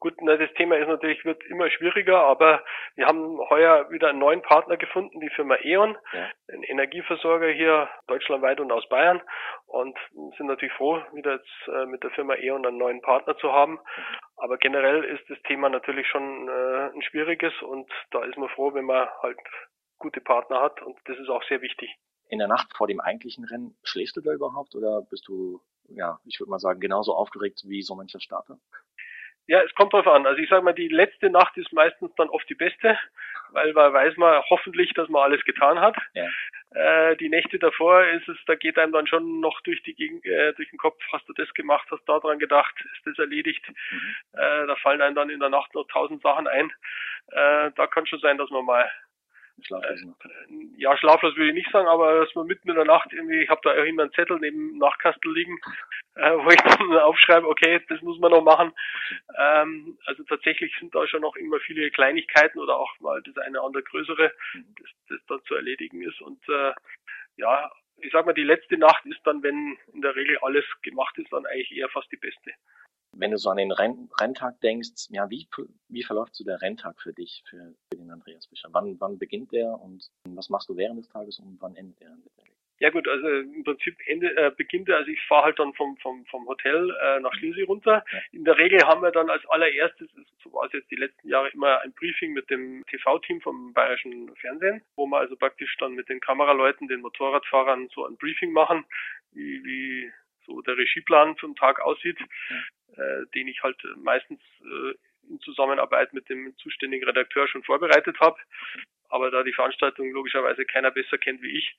Gut, 0.00 0.14
na, 0.20 0.36
das 0.36 0.52
Thema 0.54 0.76
ist 0.76 0.88
natürlich, 0.88 1.24
wird 1.24 1.42
immer 1.44 1.70
schwieriger, 1.70 2.18
aber 2.24 2.62
wir 2.96 3.06
haben 3.06 3.38
heuer 3.50 3.88
wieder 3.90 4.08
einen 4.08 4.18
neuen 4.18 4.42
Partner 4.42 4.76
gefunden, 4.76 5.20
die 5.20 5.30
Firma 5.30 5.56
E.ON, 5.62 5.96
Ja. 6.12 6.28
ein 6.52 6.62
Energieversorger 6.64 7.48
hier 7.48 7.88
deutschlandweit 8.08 8.58
und 8.60 8.72
aus 8.72 8.88
Bayern 8.88 9.22
und 9.66 9.96
sind 10.36 10.46
natürlich 10.46 10.74
froh, 10.74 11.00
wieder 11.12 11.34
jetzt 11.36 11.68
äh, 11.68 11.86
mit 11.86 12.02
der 12.02 12.10
Firma 12.10 12.34
E.ON 12.34 12.66
einen 12.66 12.78
neuen 12.78 13.00
Partner 13.00 13.36
zu 13.38 13.52
haben. 13.52 13.78
Aber 14.42 14.58
generell 14.58 15.04
ist 15.04 15.22
das 15.30 15.40
Thema 15.44 15.68
natürlich 15.68 16.08
schon 16.08 16.48
äh, 16.48 16.90
ein 16.92 17.02
schwieriges 17.02 17.52
und 17.62 17.88
da 18.10 18.24
ist 18.24 18.36
man 18.36 18.48
froh, 18.48 18.74
wenn 18.74 18.86
man 18.86 19.08
halt 19.22 19.38
gute 19.98 20.20
Partner 20.20 20.60
hat 20.60 20.82
und 20.82 20.98
das 21.04 21.16
ist 21.16 21.28
auch 21.28 21.44
sehr 21.44 21.62
wichtig. 21.62 21.94
In 22.28 22.40
der 22.40 22.48
Nacht 22.48 22.76
vor 22.76 22.88
dem 22.88 22.98
eigentlichen 22.98 23.44
Rennen, 23.44 23.76
schläfst 23.84 24.16
du 24.16 24.20
da 24.20 24.32
überhaupt 24.32 24.74
oder 24.74 25.02
bist 25.08 25.28
du, 25.28 25.60
ja, 25.90 26.18
ich 26.24 26.40
würde 26.40 26.50
mal 26.50 26.58
sagen, 26.58 26.80
genauso 26.80 27.14
aufgeregt 27.14 27.62
wie 27.68 27.82
so 27.82 27.94
mancher 27.94 28.18
Starter? 28.18 28.58
Ja, 29.46 29.62
es 29.62 29.72
kommt 29.76 29.92
drauf 29.92 30.08
an. 30.08 30.26
Also 30.26 30.42
ich 30.42 30.48
sage 30.48 30.64
mal, 30.64 30.74
die 30.74 30.88
letzte 30.88 31.30
Nacht 31.30 31.56
ist 31.56 31.72
meistens 31.72 32.12
dann 32.16 32.28
oft 32.28 32.48
die 32.50 32.56
beste, 32.56 32.98
weil 33.50 33.72
man 33.74 33.92
weiß 33.92 34.16
man 34.16 34.42
hoffentlich, 34.50 34.92
dass 34.94 35.08
man 35.08 35.22
alles 35.22 35.44
getan 35.44 35.78
hat. 35.78 35.96
Ja. 36.14 36.26
Äh, 36.74 37.16
die 37.16 37.28
Nächte 37.28 37.58
davor 37.58 38.04
ist 38.04 38.28
es, 38.28 38.38
da 38.46 38.54
geht 38.54 38.78
einem 38.78 38.92
dann 38.92 39.06
schon 39.06 39.40
noch 39.40 39.60
durch 39.62 39.82
die 39.82 39.94
Gegend, 39.94 40.24
äh, 40.24 40.52
durch 40.54 40.70
den 40.70 40.78
Kopf, 40.78 40.98
hast 41.12 41.28
du 41.28 41.32
das 41.34 41.52
gemacht, 41.54 41.86
hast 41.90 42.04
da 42.06 42.18
dran 42.18 42.38
gedacht, 42.38 42.74
ist 42.94 43.06
das 43.06 43.18
erledigt. 43.18 43.62
Mhm. 43.68 44.14
Äh, 44.32 44.66
da 44.66 44.76
fallen 44.76 45.02
einem 45.02 45.14
dann 45.14 45.30
in 45.30 45.40
der 45.40 45.50
Nacht 45.50 45.74
noch 45.74 45.86
tausend 45.88 46.22
Sachen 46.22 46.46
ein. 46.46 46.72
Äh, 47.28 47.70
da 47.76 47.86
kann 47.86 48.06
schon 48.06 48.20
sein, 48.20 48.38
dass 48.38 48.50
man 48.50 48.64
mal 48.64 48.90
Schlaflose 49.60 50.06
Nacht. 50.06 50.24
ja, 50.76 50.96
schlaflos 50.96 51.36
würde 51.36 51.48
ich 51.50 51.54
nicht 51.54 51.70
sagen, 51.70 51.88
aber 51.88 52.24
dass 52.24 52.34
man 52.34 52.46
mitten 52.46 52.70
in 52.70 52.74
der 52.74 52.84
Nacht 52.84 53.12
irgendwie, 53.12 53.42
ich 53.42 53.48
habe 53.48 53.60
da 53.62 53.72
immer 53.84 54.02
einen 54.02 54.12
Zettel 54.12 54.38
neben 54.40 54.70
dem 54.70 54.78
Nachkastel 54.78 55.32
liegen, 55.32 55.58
äh, 56.14 56.32
wo 56.36 56.48
ich 56.48 56.60
dann 56.60 56.98
aufschreibe, 56.98 57.48
okay, 57.48 57.80
das 57.88 58.00
muss 58.02 58.18
man 58.18 58.30
noch 58.30 58.42
machen. 58.42 58.72
Ähm, 59.38 59.98
also 60.06 60.24
tatsächlich 60.24 60.74
sind 60.78 60.94
da 60.94 61.06
schon 61.06 61.22
noch 61.22 61.36
immer 61.36 61.60
viele 61.60 61.90
Kleinigkeiten 61.90 62.58
oder 62.58 62.76
auch 62.76 62.98
mal 63.00 63.22
das 63.22 63.36
eine 63.38 63.58
oder 63.58 63.66
andere 63.66 63.82
größere, 63.82 64.32
das, 64.54 64.90
das 65.08 65.20
da 65.28 65.44
zu 65.44 65.54
erledigen 65.54 66.02
ist. 66.02 66.20
Und 66.20 66.40
äh, 66.48 66.72
ja, 67.36 67.70
ich 67.98 68.12
sag 68.12 68.26
mal, 68.26 68.32
die 68.32 68.42
letzte 68.42 68.76
Nacht 68.76 69.04
ist 69.06 69.20
dann, 69.24 69.42
wenn 69.42 69.78
in 69.92 70.02
der 70.02 70.16
Regel 70.16 70.38
alles 70.38 70.64
gemacht 70.82 71.16
ist, 71.18 71.32
dann 71.32 71.46
eigentlich 71.46 71.72
eher 71.76 71.88
fast 71.88 72.10
die 72.10 72.16
beste. 72.16 72.52
Wenn 73.14 73.30
du 73.30 73.38
so 73.38 73.50
an 73.50 73.58
den 73.58 73.72
Renn 73.72 74.08
Renntag 74.18 74.60
denkst, 74.60 75.08
ja, 75.10 75.28
wie, 75.28 75.46
wie 75.88 76.02
verläuft 76.02 76.34
so 76.34 76.44
der 76.44 76.60
Renntag 76.62 77.00
für 77.00 77.12
dich, 77.12 77.42
für, 77.48 77.74
für 77.90 77.98
den 77.98 78.10
Andreas 78.10 78.46
Fischer? 78.46 78.68
Wann, 78.72 78.98
wann 79.00 79.18
beginnt 79.18 79.52
der 79.52 79.68
und 79.80 80.10
was 80.24 80.48
machst 80.48 80.68
du 80.68 80.76
während 80.76 80.98
des 80.98 81.08
Tages 81.08 81.38
und 81.38 81.58
wann 81.60 81.76
endet 81.76 82.00
der? 82.00 82.16
Ja 82.82 82.90
gut, 82.90 83.06
also 83.06 83.28
im 83.28 83.62
Prinzip 83.62 83.96
Ende, 84.06 84.36
äh, 84.36 84.50
beginnt 84.56 84.88
er, 84.88 84.96
also 84.96 85.08
ich 85.08 85.22
fahre 85.28 85.44
halt 85.44 85.58
dann 85.60 85.72
vom, 85.74 85.96
vom, 85.98 86.26
vom 86.26 86.48
Hotel 86.48 86.90
äh, 86.90 87.20
nach 87.20 87.32
Schleswig 87.34 87.68
runter. 87.68 88.04
Ja. 88.10 88.18
In 88.32 88.44
der 88.44 88.58
Regel 88.58 88.80
haben 88.80 89.02
wir 89.02 89.12
dann 89.12 89.30
als 89.30 89.46
allererstes, 89.46 90.10
so 90.42 90.52
war 90.52 90.66
es 90.66 90.72
jetzt 90.72 90.90
die 90.90 90.96
letzten 90.96 91.28
Jahre, 91.28 91.48
immer 91.50 91.80
ein 91.82 91.92
Briefing 91.92 92.32
mit 92.32 92.50
dem 92.50 92.82
TV-Team 92.90 93.40
vom 93.40 93.72
Bayerischen 93.72 94.34
Fernsehen, 94.34 94.82
wo 94.96 95.06
wir 95.06 95.18
also 95.18 95.36
praktisch 95.36 95.76
dann 95.78 95.92
mit 95.92 96.08
den 96.08 96.18
Kameraleuten, 96.18 96.88
den 96.88 97.02
Motorradfahrern 97.02 97.88
so 97.94 98.04
ein 98.04 98.16
Briefing 98.16 98.52
machen, 98.52 98.84
wie, 99.30 99.62
wie 99.62 100.12
so 100.44 100.60
der 100.62 100.76
Regieplan 100.76 101.36
zum 101.36 101.54
Tag 101.54 101.80
aussieht, 101.80 102.18
äh, 102.96 103.26
den 103.34 103.48
ich 103.48 103.62
halt 103.62 103.76
meistens 103.96 104.40
äh, 104.62 104.94
in 105.28 105.40
Zusammenarbeit 105.40 106.12
mit 106.12 106.28
dem 106.28 106.56
zuständigen 106.58 107.06
Redakteur 107.06 107.46
schon 107.48 107.62
vorbereitet 107.62 108.18
habe. 108.20 108.38
Aber 109.08 109.30
da 109.30 109.42
die 109.42 109.52
Veranstaltung 109.52 110.10
logischerweise 110.10 110.64
keiner 110.64 110.90
besser 110.90 111.18
kennt 111.18 111.42
wie 111.42 111.58
ich, 111.58 111.76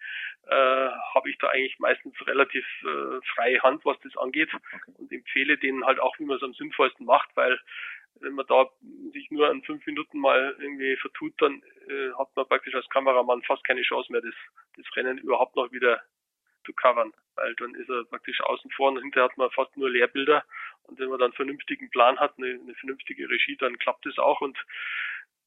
äh, 0.48 0.54
habe 0.54 1.30
ich 1.30 1.38
da 1.40 1.48
eigentlich 1.50 1.80
meistens 1.80 2.14
relativ 2.28 2.66
äh, 2.84 3.20
freie 3.34 3.62
Hand, 3.64 3.84
was 3.86 4.00
das 4.02 4.16
angeht 4.18 4.50
Okay. 4.54 4.94
und 4.98 5.12
empfehle 5.12 5.58
denen 5.58 5.84
halt 5.84 6.00
auch, 6.00 6.18
wie 6.20 6.26
man 6.26 6.38
es 6.38 6.44
am 6.44 6.54
sinnvollsten 6.54 7.06
macht, 7.06 7.30
weil 7.36 7.60
wenn 8.20 8.34
man 8.34 8.46
da 8.48 8.70
sich 9.12 9.32
nur 9.32 9.50
an 9.50 9.64
fünf 9.64 9.86
Minuten 9.86 10.20
mal 10.20 10.56
irgendwie 10.60 10.96
vertut, 10.98 11.34
dann 11.40 11.62
äh, 11.88 12.12
hat 12.18 12.30
man 12.36 12.48
praktisch 12.48 12.76
als 12.76 12.88
Kameramann 12.90 13.42
fast 13.44 13.64
keine 13.64 13.82
Chance 13.82 14.12
mehr, 14.12 14.22
das, 14.22 14.36
das 14.78 14.86
Rennen 14.96 15.18
überhaupt 15.18 15.56
noch 15.56 15.72
wieder 15.72 16.02
zu 16.64 16.74
covern, 16.74 17.14
weil 17.36 17.56
dann 17.56 17.76
ist 17.76 17.90
er 17.90 18.04
praktisch 18.06 18.42
außen 18.42 18.72
vor 18.72 18.92
und 18.92 19.02
hinterher 19.02 19.30
hat 19.30 19.38
man 19.38 19.52
fast 19.52 19.76
nur 19.78 19.90
Lehrbilder 19.90 20.44
und 20.84 21.00
wenn 21.00 21.10
man 21.10 21.20
dann 21.20 21.28
einen 21.28 21.36
vernünftigen 21.36 21.90
Plan 21.90 22.20
hat, 22.20 22.34
eine, 22.38 22.60
eine 22.60 22.76
vernünftige 22.76 23.30
Regie, 23.30 23.58
dann 23.58 23.78
klappt 23.78 24.06
es 24.06 24.18
auch 24.18 24.42
und 24.42 24.58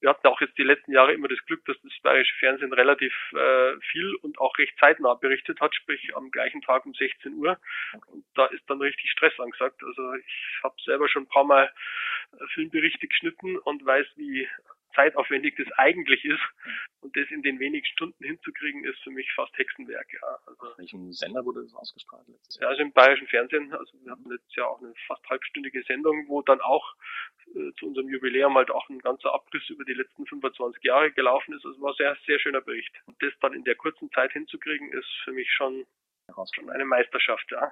wir 0.00 0.10
hatten 0.10 0.26
auch 0.26 0.40
jetzt 0.40 0.58
die 0.58 0.62
letzten 0.62 0.92
Jahre 0.92 1.14
immer 1.14 1.28
das 1.28 1.42
Glück, 1.46 1.64
dass 1.64 1.76
das 1.82 1.92
bayerische 2.02 2.34
Fernsehen 2.38 2.72
relativ 2.72 3.14
äh, 3.32 3.76
viel 3.90 4.14
und 4.16 4.38
auch 4.38 4.56
recht 4.58 4.78
zeitnah 4.78 5.14
berichtet 5.14 5.60
hat, 5.60 5.74
sprich 5.74 6.14
am 6.14 6.30
gleichen 6.30 6.60
Tag 6.60 6.84
um 6.84 6.92
16 6.92 7.34
Uhr. 7.34 7.58
Und 8.08 8.24
da 8.34 8.46
ist 8.46 8.62
dann 8.68 8.80
richtig 8.80 9.10
Stress 9.10 9.32
angesagt. 9.40 9.82
Also 9.82 10.14
ich 10.14 10.60
habe 10.62 10.74
selber 10.84 11.08
schon 11.08 11.22
ein 11.22 11.28
paar 11.28 11.44
Mal 11.44 11.72
äh, 12.32 12.46
Filmberichte 12.54 13.06
geschnitten 13.08 13.56
und 13.58 13.84
weiß, 13.86 14.06
wie 14.16 14.46
zeitaufwendig 14.96 15.54
das 15.56 15.70
eigentlich 15.76 16.24
ist. 16.24 16.42
Und 17.00 17.16
das 17.16 17.30
in 17.30 17.42
den 17.42 17.60
wenigen 17.60 17.86
Stunden 17.86 18.24
hinzukriegen, 18.24 18.84
ist 18.84 18.98
für 19.04 19.10
mich 19.10 19.30
fast 19.34 19.56
Hexenwerk, 19.56 20.12
ja. 20.12 20.38
Also, 20.46 20.66
Auf 20.66 20.78
welchem 20.78 21.12
Sender 21.12 21.44
wurde 21.44 21.62
das 21.62 21.74
ausgestrahlt 21.74 22.26
letztes 22.26 22.56
Jahr? 22.56 22.64
Ja, 22.64 22.68
also 22.70 22.82
im 22.82 22.92
bayerischen 22.92 23.28
Fernsehen. 23.28 23.72
Also 23.72 23.92
wir 24.02 24.10
hatten 24.10 24.30
jetzt 24.32 24.56
ja 24.56 24.66
auch 24.66 24.80
eine 24.80 24.92
fast 25.06 25.24
halbstündige 25.28 25.82
Sendung, 25.84 26.26
wo 26.26 26.42
dann 26.42 26.60
auch 26.60 26.94
äh, 27.54 27.72
zu 27.78 27.86
unserem 27.86 28.08
Jubiläum 28.08 28.56
halt 28.56 28.70
auch 28.70 28.88
ein 28.88 28.98
ganzer 28.98 29.32
Abriss 29.32 29.68
über 29.68 29.84
die 29.84 29.94
letzten 29.94 30.26
25 30.26 30.82
Jahre 30.82 31.12
gelaufen 31.12 31.54
ist. 31.54 31.64
Also 31.64 31.80
war 31.80 31.94
sehr, 31.94 32.16
sehr 32.26 32.40
schöner 32.40 32.62
Bericht. 32.62 32.92
Und 33.06 33.22
das 33.22 33.32
dann 33.40 33.52
in 33.52 33.64
der 33.64 33.76
kurzen 33.76 34.10
Zeit 34.10 34.32
hinzukriegen, 34.32 34.90
ist 34.92 35.08
für 35.22 35.32
mich 35.32 35.50
schon, 35.52 35.86
schon 36.54 36.70
eine 36.70 36.84
Meisterschaft, 36.84 37.50
ja. 37.50 37.70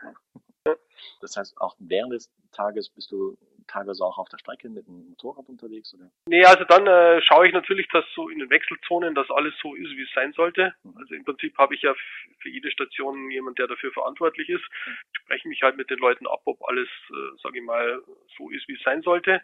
Das 1.21 1.37
heißt, 1.37 1.59
auch 1.59 1.76
während 1.78 2.14
des 2.14 2.33
Tages 2.52 2.88
bist 2.88 3.11
du 3.12 3.37
teilweise 3.66 4.04
auch 4.04 4.18
auf 4.18 4.28
der 4.28 4.38
Strecke 4.38 4.68
mit 4.68 4.87
dem 4.87 5.09
Motorrad 5.11 5.49
unterwegs, 5.49 5.94
oder? 5.94 6.11
Nee, 6.26 6.44
also 6.44 6.64
dann 6.64 6.87
äh, 6.87 7.21
schaue 7.23 7.47
ich 7.47 7.54
natürlich, 7.54 7.88
dass 7.88 8.04
so 8.14 8.28
in 8.28 8.38
den 8.38 8.50
Wechselzonen, 8.50 9.14
dass 9.14 9.30
alles 9.30 9.54
so 9.62 9.75
ist, 9.75 9.90
wie 9.97 10.02
es 10.02 10.12
sein 10.14 10.33
sollte. 10.33 10.75
Mhm. 10.83 10.97
Also 10.99 11.14
im 11.14 11.25
Prinzip 11.25 11.56
habe 11.59 11.75
ich 11.75 11.83
ja 11.83 11.94
für 12.40 12.49
jede 12.49 12.71
Station 12.71 13.30
jemand, 13.30 13.59
der 13.59 13.66
dafür 13.66 13.92
verantwortlich 13.92 14.49
ist. 14.49 14.64
Ich 14.87 15.21
spreche 15.23 15.49
mich 15.49 15.62
halt 15.62 15.76
mit 15.76 15.90
den 15.90 15.99
Leuten 15.99 16.26
ab, 16.26 16.42
ob 16.44 16.62
alles, 16.68 16.88
äh, 17.11 17.37
sage 17.42 17.59
ich 17.59 17.64
mal, 17.64 18.02
so 18.37 18.50
ist, 18.50 18.66
wie 18.68 18.75
es 18.75 18.83
sein 18.83 19.02
sollte. 19.02 19.42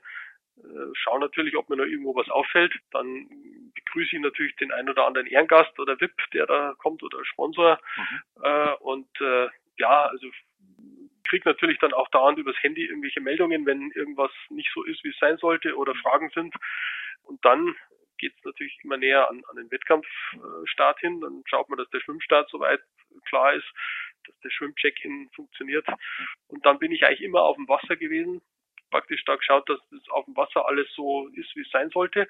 Äh, 0.59 0.93
schau 0.95 1.19
natürlich, 1.19 1.57
ob 1.57 1.69
mir 1.69 1.77
noch 1.77 1.85
irgendwo 1.85 2.15
was 2.15 2.29
auffällt. 2.29 2.75
Dann 2.93 3.29
begrüße 3.75 4.17
ich 4.17 4.23
natürlich 4.23 4.57
den 4.57 4.73
ein 4.73 4.89
oder 4.89 5.07
anderen 5.07 5.27
Ehrengast 5.27 5.79
oder 5.79 6.01
VIP, 6.01 6.19
der 6.33 6.47
da 6.47 6.75
kommt 6.79 7.03
oder 7.03 7.25
Sponsor. 7.25 7.79
Mhm. 7.97 8.43
Äh, 8.43 8.75
und 8.81 9.21
äh, 9.21 9.49
ja, 9.79 10.07
also 10.07 10.27
kriege 11.31 11.49
natürlich 11.49 11.79
dann 11.79 11.95
auch 11.95 12.09
dauernd 12.09 12.39
übers 12.39 12.61
Handy 12.63 12.85
irgendwelche 12.85 13.21
Meldungen, 13.21 13.65
wenn 13.65 13.91
irgendwas 13.93 14.33
nicht 14.51 14.71
so 14.75 14.83
ist, 14.83 15.03
wie 15.05 15.11
es 15.11 15.19
sein 15.19 15.39
sollte 15.39 15.77
oder 15.77 15.95
Fragen 15.95 16.29
sind. 16.31 16.55
Und 17.23 17.43
dann 17.45 17.77
geht 18.19 18.35
es 18.37 18.45
natürlich 18.45 18.77
immer 18.83 18.97
näher 18.97 19.31
an, 19.31 19.43
an 19.49 19.57
den 19.57 19.71
Wettkampfstart 19.71 20.99
hin. 21.01 21.21
Dann 21.21 21.43
schaut 21.47 21.69
man, 21.69 21.79
dass 21.79 21.89
der 21.91 22.01
Schwimmstart 22.01 22.51
soweit 22.51 22.81
klar 23.27 23.55
ist, 23.55 23.67
dass 24.27 24.39
der 24.41 24.51
Schwimmcheck-in 24.51 25.31
funktioniert. 25.35 25.87
Und 26.49 26.67
dann 26.67 26.79
bin 26.79 26.93
ich 26.93 27.07
eigentlich 27.07 27.23
immer 27.23 27.43
auf 27.43 27.57
dem 27.57 27.69
Wasser 27.69 27.97
gewesen, 27.97 28.43
praktisch 28.91 29.25
da 29.25 29.37
geschaut, 29.37 29.69
dass 29.69 29.81
das 29.91 30.09
auf 30.11 30.25
dem 30.25 30.37
Wasser 30.37 30.67
alles 30.67 30.93
so 30.95 31.29
ist, 31.29 31.55
wie 31.55 31.63
es 31.63 31.71
sein 31.71 31.91
sollte 31.91 32.27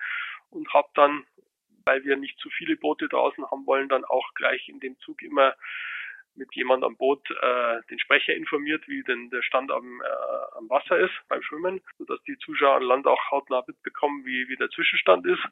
und 0.51 0.73
habe 0.75 0.89
dann, 0.95 1.27
weil 1.87 2.05
wir 2.05 2.17
nicht 2.17 2.39
zu 2.39 2.51
viele 2.51 2.77
Boote 2.77 3.09
draußen 3.09 3.51
haben 3.51 3.67
wollen, 3.67 3.89
dann 3.89 4.05
auch 4.05 4.35
gleich 4.35 4.69
in 4.69 4.79
dem 4.79 4.99
Zug 5.01 5.23
immer 5.23 5.57
mit 6.41 6.55
jemand 6.55 6.83
am 6.83 6.97
Boot 6.97 7.31
äh, 7.31 7.81
den 7.91 8.01
Sprecher 8.01 8.35
informiert, 8.35 8.89
wie 8.89 9.03
denn 9.03 9.31
der 9.31 9.43
Stand 9.43 9.71
am, 9.71 10.01
äh, 10.01 10.57
am 10.57 10.69
Wasser 10.69 10.99
ist 10.99 11.13
beim 11.29 11.43
Schwimmen, 11.43 11.81
sodass 11.99 12.21
die 12.25 12.39
Zuschauer 12.39 12.77
an 12.77 12.83
Land 12.83 13.07
auch 13.07 13.31
hautnah 13.31 13.63
mitbekommen, 13.67 14.25
wie, 14.25 14.49
wie 14.49 14.57
der 14.57 14.71
Zwischenstand 14.71 15.27
ist. 15.27 15.43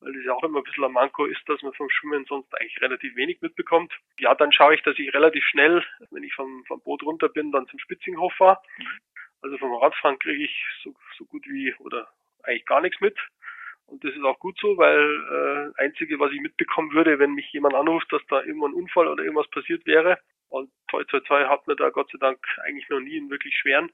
Weil 0.00 0.12
das 0.12 0.24
ja 0.24 0.34
auch 0.34 0.44
immer 0.44 0.58
ein 0.60 0.64
bisschen 0.64 0.84
ein 0.84 0.92
Manko 0.92 1.24
ist, 1.24 1.40
dass 1.48 1.62
man 1.62 1.72
vom 1.72 1.88
Schwimmen 1.88 2.26
sonst 2.26 2.54
eigentlich 2.54 2.80
relativ 2.82 3.16
wenig 3.16 3.40
mitbekommt. 3.40 3.92
Ja, 4.20 4.34
dann 4.34 4.52
schaue 4.52 4.74
ich, 4.74 4.82
dass 4.82 4.98
ich 4.98 5.12
relativ 5.14 5.42
schnell, 5.44 5.82
wenn 6.10 6.22
ich 6.22 6.34
vom, 6.34 6.64
vom 6.66 6.82
Boot 6.82 7.02
runter 7.02 7.30
bin, 7.30 7.50
dann 7.50 7.66
zum 7.66 7.78
Spitzinghof 7.78 8.34
fahre. 8.34 8.60
Also 9.40 9.56
vom 9.56 9.72
Radfahren 9.74 10.18
kriege 10.18 10.44
ich 10.44 10.64
so, 10.82 10.94
so 11.16 11.24
gut 11.24 11.46
wie 11.46 11.74
oder 11.78 12.08
eigentlich 12.42 12.66
gar 12.66 12.82
nichts 12.82 13.00
mit. 13.00 13.18
Und 13.86 14.02
das 14.02 14.12
ist 14.12 14.24
auch 14.24 14.38
gut 14.38 14.58
so, 14.60 14.76
weil 14.76 15.72
äh, 15.78 15.82
einzige, 15.82 16.18
was 16.18 16.32
ich 16.32 16.40
mitbekommen 16.40 16.92
würde, 16.92 17.18
wenn 17.18 17.34
mich 17.34 17.50
jemand 17.52 17.74
anruft, 17.74 18.12
dass 18.12 18.22
da 18.28 18.42
irgendwann 18.42 18.72
ein 18.72 18.82
Unfall 18.82 19.08
oder 19.08 19.22
irgendwas 19.22 19.48
passiert 19.50 19.86
wäre. 19.86 20.18
Und 20.48 20.70
toi 20.88 21.04
toi 21.04 21.20
toi 21.20 21.44
hat 21.44 21.66
mir 21.66 21.76
da 21.76 21.90
Gott 21.90 22.10
sei 22.10 22.18
Dank 22.18 22.38
eigentlich 22.64 22.88
noch 22.88 23.00
nie 23.00 23.16
einen 23.16 23.30
wirklich 23.30 23.56
schweren. 23.56 23.90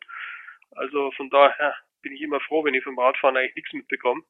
Also 0.75 1.11
von 1.13 1.29
daher 1.31 1.75
bin 2.03 2.13
ich 2.13 2.23
immer 2.23 2.41
froh, 2.41 2.65
wenn 2.65 2.75
ich 2.75 2.85
vom 2.85 2.99
Radfahren 2.99 3.37
eigentlich 3.37 3.57
nichts 3.57 3.73
mitbekomme. 3.73 4.23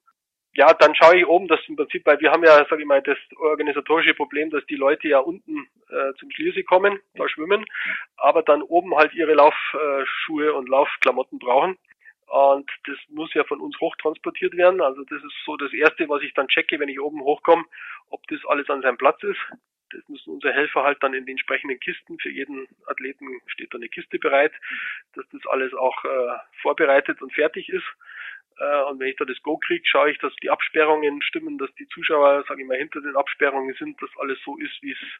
Ja, 0.54 0.74
dann 0.74 0.94
schaue 0.94 1.16
ich 1.16 1.26
oben, 1.26 1.48
dass 1.48 1.66
im 1.66 1.76
Prinzip, 1.76 2.04
weil 2.04 2.20
wir 2.20 2.30
haben 2.30 2.44
ja, 2.44 2.66
sage 2.68 2.82
ich 2.82 2.86
mal, 2.86 3.00
das 3.00 3.16
organisatorische 3.36 4.12
Problem, 4.12 4.50
dass 4.50 4.64
die 4.66 4.76
Leute 4.76 5.08
ja 5.08 5.18
unten 5.18 5.66
äh, 5.88 6.12
zum 6.18 6.30
Schliersee 6.30 6.62
kommen, 6.62 7.00
da 7.14 7.26
schwimmen, 7.26 7.64
aber 8.18 8.42
dann 8.42 8.60
oben 8.60 8.94
halt 8.94 9.14
ihre 9.14 9.32
Laufschuhe 9.32 10.52
und 10.52 10.68
Laufklamotten 10.68 11.38
brauchen. 11.38 11.78
Und 12.32 12.70
das 12.86 12.96
muss 13.10 13.34
ja 13.34 13.44
von 13.44 13.60
uns 13.60 13.78
hochtransportiert 13.78 14.56
werden. 14.56 14.80
Also 14.80 15.04
das 15.04 15.22
ist 15.22 15.34
so 15.44 15.58
das 15.58 15.70
Erste, 15.74 16.08
was 16.08 16.22
ich 16.22 16.32
dann 16.32 16.48
checke, 16.48 16.80
wenn 16.80 16.88
ich 16.88 16.98
oben 16.98 17.20
hochkomme, 17.20 17.62
ob 18.08 18.26
das 18.28 18.40
alles 18.46 18.70
an 18.70 18.80
seinem 18.80 18.96
Platz 18.96 19.22
ist. 19.22 19.38
Das 19.90 20.08
müssen 20.08 20.30
unsere 20.30 20.54
Helfer 20.54 20.82
halt 20.82 20.96
dann 21.02 21.12
in 21.12 21.26
den 21.26 21.32
entsprechenden 21.32 21.78
Kisten. 21.78 22.18
Für 22.18 22.30
jeden 22.30 22.66
Athleten 22.86 23.26
steht 23.48 23.74
da 23.74 23.76
eine 23.76 23.90
Kiste 23.90 24.18
bereit, 24.18 24.52
dass 25.12 25.28
das 25.28 25.42
alles 25.46 25.74
auch 25.74 26.04
äh, 26.06 26.38
vorbereitet 26.62 27.20
und 27.20 27.34
fertig 27.34 27.68
ist. 27.68 27.84
Äh, 28.56 28.82
und 28.84 28.98
wenn 28.98 29.08
ich 29.08 29.16
da 29.16 29.26
das 29.26 29.42
Go 29.42 29.58
kriege, 29.58 29.84
schaue 29.84 30.10
ich, 30.10 30.18
dass 30.20 30.34
die 30.36 30.48
Absperrungen 30.48 31.20
stimmen, 31.20 31.58
dass 31.58 31.74
die 31.74 31.88
Zuschauer, 31.88 32.46
sage 32.48 32.62
ich 32.62 32.66
mal, 32.66 32.78
hinter 32.78 33.02
den 33.02 33.14
Absperrungen 33.14 33.74
sind, 33.74 34.00
dass 34.00 34.10
alles 34.16 34.38
so 34.42 34.56
ist, 34.56 34.80
wie 34.80 34.92
es 34.92 35.18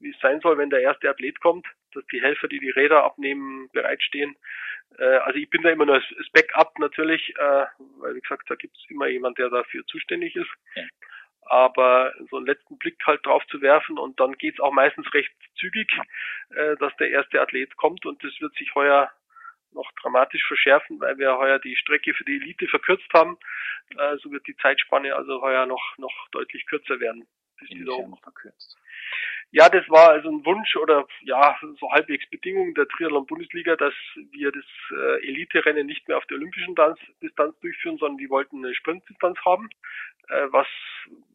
wie 0.00 0.10
es 0.10 0.20
sein 0.20 0.40
soll, 0.40 0.58
wenn 0.58 0.70
der 0.70 0.80
erste 0.80 1.08
Athlet 1.08 1.40
kommt, 1.40 1.66
dass 1.92 2.04
die 2.06 2.20
Helfer, 2.20 2.48
die 2.48 2.58
die 2.58 2.70
Räder 2.70 3.04
abnehmen, 3.04 3.68
bereitstehen. 3.72 4.36
Äh, 4.98 5.04
also 5.04 5.38
ich 5.38 5.48
bin 5.50 5.62
da 5.62 5.70
immer 5.70 5.86
nur 5.86 6.00
das 6.00 6.30
Backup 6.32 6.78
natürlich, 6.78 7.34
äh, 7.36 7.66
weil 7.98 8.14
wie 8.14 8.20
gesagt, 8.20 8.48
da 8.50 8.54
gibt 8.54 8.76
es 8.76 8.84
immer 8.90 9.06
jemand, 9.06 9.38
der 9.38 9.50
dafür 9.50 9.84
zuständig 9.86 10.36
ist. 10.36 10.50
Ja. 10.74 10.84
Aber 11.46 12.14
so 12.30 12.38
einen 12.38 12.46
letzten 12.46 12.78
Blick 12.78 12.96
halt 13.06 13.24
drauf 13.26 13.44
zu 13.48 13.60
werfen 13.60 13.98
und 13.98 14.18
dann 14.18 14.32
geht's 14.38 14.60
auch 14.60 14.72
meistens 14.72 15.12
recht 15.12 15.32
zügig, 15.58 15.90
äh, 16.50 16.76
dass 16.76 16.96
der 16.96 17.10
erste 17.10 17.40
Athlet 17.40 17.76
kommt 17.76 18.06
und 18.06 18.22
das 18.24 18.32
wird 18.40 18.54
sich 18.54 18.74
heuer 18.74 19.10
noch 19.72 19.90
dramatisch 20.00 20.44
verschärfen, 20.46 21.00
weil 21.00 21.18
wir 21.18 21.36
heuer 21.36 21.58
die 21.58 21.76
Strecke 21.76 22.14
für 22.14 22.24
die 22.24 22.36
Elite 22.36 22.68
verkürzt 22.68 23.12
haben. 23.12 23.36
Äh, 23.98 24.16
so 24.18 24.30
wird 24.30 24.46
die 24.46 24.56
Zeitspanne 24.56 25.14
also 25.14 25.42
heuer 25.42 25.66
noch 25.66 25.98
noch 25.98 26.28
deutlich 26.30 26.64
kürzer 26.66 27.00
werden. 27.00 27.26
Oben 27.98 28.16
verkürzt. 28.18 28.76
Ja, 29.50 29.68
das 29.68 29.88
war 29.88 30.10
also 30.10 30.28
ein 30.30 30.44
Wunsch 30.44 30.74
oder 30.76 31.06
ja, 31.22 31.56
so 31.78 31.90
halbwegs 31.92 32.28
Bedingung 32.28 32.74
der 32.74 32.88
Triathlon-Bundesliga, 32.88 33.76
dass 33.76 33.94
wir 34.32 34.50
das 34.50 34.64
äh, 34.90 35.28
Elite-Rennen 35.28 35.86
nicht 35.86 36.08
mehr 36.08 36.18
auf 36.18 36.26
der 36.26 36.38
olympischen 36.38 36.74
Distanz 37.22 37.58
durchführen, 37.60 37.98
sondern 37.98 38.18
die 38.18 38.30
wollten 38.30 38.64
eine 38.64 38.74
Sprintdistanz 38.74 39.38
haben, 39.44 39.70
äh, 40.28 40.46
was 40.50 40.66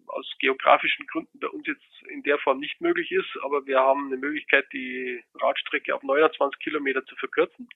aus 0.08 0.28
geografischen 0.40 1.08
Gründen 1.08 1.40
bei 1.40 1.48
uns 1.48 1.66
jetzt 1.68 2.10
in 2.10 2.24
der 2.24 2.40
Form 2.40 2.60
nicht 2.60 2.82
möglich 2.82 3.12
ist. 3.12 3.30
Aber 3.44 3.66
wir 3.66 3.80
haben 3.80 4.08
eine 4.08 4.18
Möglichkeit, 4.18 4.66
die 4.74 5.24
Radstrecke 5.36 5.96
auf 5.96 6.04
29 6.04 6.60
Kilometer 6.60 7.06
zu 7.06 7.16
verkürzen 7.16 7.70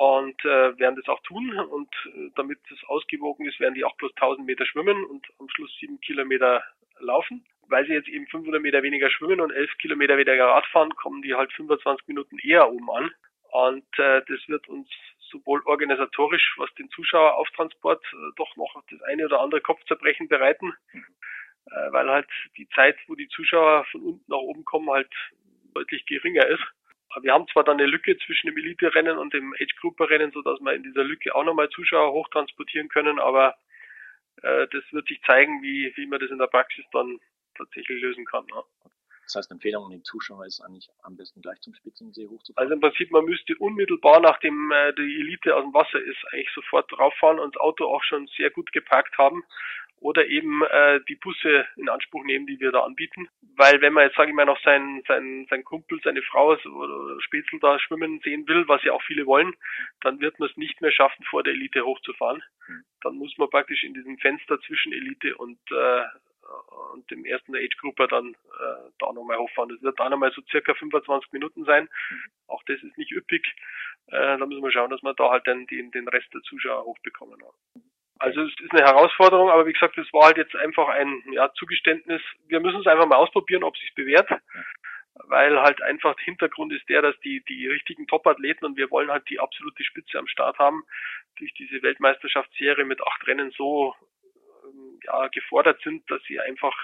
und 0.00 0.42
äh, 0.46 0.78
werden 0.78 0.96
das 0.96 1.08
auch 1.08 1.20
tun. 1.24 1.58
Und 1.58 1.94
äh, 2.06 2.30
damit 2.34 2.58
es 2.72 2.82
ausgewogen 2.88 3.46
ist, 3.46 3.60
werden 3.60 3.74
die 3.74 3.84
auch 3.84 3.96
plus 3.98 4.12
1000 4.16 4.46
Meter 4.46 4.64
schwimmen 4.64 5.04
und 5.04 5.26
am 5.38 5.48
Schluss 5.50 5.70
sieben 5.78 6.00
Kilometer 6.00 6.62
laufen 7.00 7.44
weil 7.70 7.86
sie 7.86 7.92
jetzt 7.92 8.08
eben 8.08 8.26
500 8.26 8.60
Meter 8.60 8.82
weniger 8.82 9.08
schwimmen 9.10 9.40
und 9.40 9.52
11 9.52 9.78
Kilometer 9.78 10.18
weniger 10.18 10.46
Rad 10.46 10.66
fahren, 10.66 10.90
kommen 10.96 11.22
die 11.22 11.34
halt 11.34 11.52
25 11.52 12.08
Minuten 12.08 12.36
eher 12.40 12.68
oben 12.68 12.90
an. 12.90 13.12
Und 13.52 13.86
äh, 13.96 14.22
das 14.26 14.40
wird 14.48 14.66
uns 14.68 14.88
sowohl 15.30 15.62
organisatorisch, 15.64 16.54
was 16.56 16.74
den 16.74 16.90
Zuschauerauftransport 16.90 18.02
äh, 18.12 18.16
doch 18.34 18.56
noch 18.56 18.74
das 18.90 19.00
eine 19.02 19.26
oder 19.26 19.40
andere 19.40 19.60
Kopfzerbrechen 19.60 20.26
bereiten, 20.26 20.72
äh, 20.92 21.92
weil 21.92 22.10
halt 22.10 22.28
die 22.56 22.68
Zeit, 22.70 22.96
wo 23.06 23.14
die 23.14 23.28
Zuschauer 23.28 23.84
von 23.92 24.02
unten 24.02 24.24
nach 24.26 24.38
oben 24.38 24.64
kommen, 24.64 24.90
halt 24.90 25.12
deutlich 25.72 26.04
geringer 26.06 26.46
ist. 26.46 26.64
Wir 27.22 27.32
haben 27.32 27.48
zwar 27.48 27.64
dann 27.64 27.80
eine 27.80 27.88
Lücke 27.88 28.16
zwischen 28.18 28.46
dem 28.46 28.56
Elite-Rennen 28.56 29.18
und 29.18 29.34
dem 29.34 29.52
Age-Grouper-Rennen, 29.54 30.30
sodass 30.32 30.60
wir 30.60 30.72
in 30.74 30.84
dieser 30.84 31.04
Lücke 31.04 31.34
auch 31.34 31.44
nochmal 31.44 31.68
Zuschauer 31.70 32.12
hochtransportieren 32.12 32.88
können, 32.88 33.18
aber 33.18 33.56
äh, 34.42 34.68
das 34.68 34.84
wird 34.92 35.08
sich 35.08 35.20
zeigen, 35.22 35.62
wie, 35.62 35.92
wie 35.96 36.06
man 36.06 36.20
das 36.20 36.30
in 36.30 36.38
der 36.38 36.46
Praxis 36.46 36.84
dann 36.92 37.18
tatsächlich 37.56 38.00
lösen 38.00 38.24
kann. 38.24 38.46
Ja. 38.48 38.62
Das 39.30 39.44
heißt, 39.44 39.52
Empfehlung 39.52 39.84
an 39.84 39.92
den 39.92 40.02
Zuschauer 40.02 40.44
ist 40.44 40.60
eigentlich 40.60 40.88
am 41.02 41.16
besten 41.16 41.40
gleich 41.40 41.60
zum 41.60 41.72
Spitzensee 41.74 42.26
hochzufahren. 42.26 42.66
Also 42.66 42.74
im 42.74 42.80
Prinzip, 42.80 43.12
man 43.12 43.24
müsste 43.24 43.54
unmittelbar 43.58 44.20
nachdem 44.20 44.72
äh, 44.72 44.92
die 44.94 45.20
Elite 45.20 45.54
aus 45.54 45.62
dem 45.62 45.72
Wasser 45.72 46.00
ist, 46.00 46.18
eigentlich 46.32 46.50
sofort 46.52 46.90
drauffahren 46.90 47.38
und 47.38 47.54
das 47.54 47.60
Auto 47.60 47.84
auch 47.84 48.02
schon 48.02 48.26
sehr 48.36 48.50
gut 48.50 48.72
geparkt 48.72 49.16
haben 49.18 49.44
oder 50.00 50.26
eben 50.26 50.62
äh, 50.64 51.00
die 51.08 51.14
Busse 51.14 51.66
in 51.76 51.88
Anspruch 51.88 52.24
nehmen, 52.24 52.46
die 52.46 52.58
wir 52.58 52.72
da 52.72 52.80
anbieten. 52.80 53.28
Weil 53.56 53.80
wenn 53.82 53.92
man 53.92 54.06
jetzt, 54.06 54.16
sage 54.16 54.30
ich 54.30 54.34
mal, 54.34 54.46
noch 54.46 54.60
seinen 54.64 55.02
sein, 55.06 55.46
sein 55.48 55.62
Kumpel, 55.62 56.00
seine 56.02 56.22
Frau 56.22 56.56
oder 56.56 57.20
Spätzl 57.20 57.60
da 57.60 57.78
schwimmen 57.78 58.20
sehen 58.24 58.48
will, 58.48 58.66
was 58.66 58.82
ja 58.82 58.92
auch 58.92 59.02
viele 59.02 59.26
wollen, 59.26 59.54
dann 60.00 60.20
wird 60.20 60.40
man 60.40 60.48
es 60.48 60.56
nicht 60.56 60.80
mehr 60.80 60.90
schaffen, 60.90 61.24
vor 61.24 61.44
der 61.44 61.52
Elite 61.52 61.84
hochzufahren. 61.84 62.42
Hm. 62.66 62.82
Dann 63.02 63.16
muss 63.16 63.36
man 63.38 63.50
praktisch 63.50 63.84
in 63.84 63.94
diesem 63.94 64.18
Fenster 64.18 64.58
zwischen 64.62 64.92
Elite 64.92 65.36
und 65.36 65.60
äh, 65.70 66.02
und 66.92 67.10
dem 67.10 67.24
ersten 67.24 67.54
Age 67.54 67.76
Grouper 67.78 68.06
dann 68.08 68.34
äh, 68.34 68.90
da 68.98 69.12
nochmal 69.12 69.38
hochfahren. 69.38 69.70
Das 69.70 69.82
wird 69.82 69.98
da 69.98 70.08
nochmal 70.08 70.32
so 70.32 70.42
circa 70.50 70.74
25 70.74 71.32
Minuten 71.32 71.64
sein. 71.64 71.88
Auch 72.46 72.62
das 72.64 72.82
ist 72.82 72.96
nicht 72.98 73.12
üppig. 73.12 73.46
Äh, 74.08 74.38
da 74.38 74.46
müssen 74.46 74.62
wir 74.62 74.72
schauen, 74.72 74.90
dass 74.90 75.02
wir 75.02 75.14
da 75.14 75.30
halt 75.30 75.46
dann 75.46 75.66
den, 75.66 75.90
den 75.90 76.08
Rest 76.08 76.32
der 76.34 76.42
Zuschauer 76.42 76.84
hochbekommen. 76.84 77.40
Also 78.18 78.42
es 78.42 78.52
ist 78.60 78.72
eine 78.72 78.84
Herausforderung, 78.84 79.48
aber 79.48 79.66
wie 79.66 79.72
gesagt, 79.72 79.96
es 79.96 80.12
war 80.12 80.26
halt 80.26 80.36
jetzt 80.36 80.54
einfach 80.56 80.88
ein 80.88 81.22
ja, 81.32 81.50
Zugeständnis. 81.54 82.20
Wir 82.48 82.60
müssen 82.60 82.80
es 82.80 82.86
einfach 82.86 83.06
mal 83.06 83.16
ausprobieren, 83.16 83.64
ob 83.64 83.74
es 83.74 83.80
sich 83.80 83.94
bewährt 83.94 84.28
weil 85.28 85.60
halt 85.60 85.82
einfach 85.82 86.14
der 86.16 86.24
Hintergrund 86.24 86.72
ist 86.72 86.88
der, 86.88 87.02
dass 87.02 87.18
die, 87.20 87.42
die 87.44 87.66
richtigen 87.68 88.06
Top-Athleten 88.06 88.64
und 88.64 88.76
wir 88.76 88.90
wollen 88.90 89.10
halt 89.10 89.28
die 89.28 89.40
absolute 89.40 89.84
Spitze 89.84 90.18
am 90.18 90.26
Start 90.26 90.58
haben, 90.58 90.82
durch 91.36 91.52
diese 91.54 91.82
Weltmeisterschaftsserie 91.82 92.84
mit 92.84 93.02
acht 93.02 93.26
Rennen 93.26 93.50
so 93.50 93.94
ja, 95.04 95.28
gefordert 95.28 95.80
sind, 95.82 96.08
dass 96.10 96.22
sie 96.24 96.40
einfach 96.40 96.74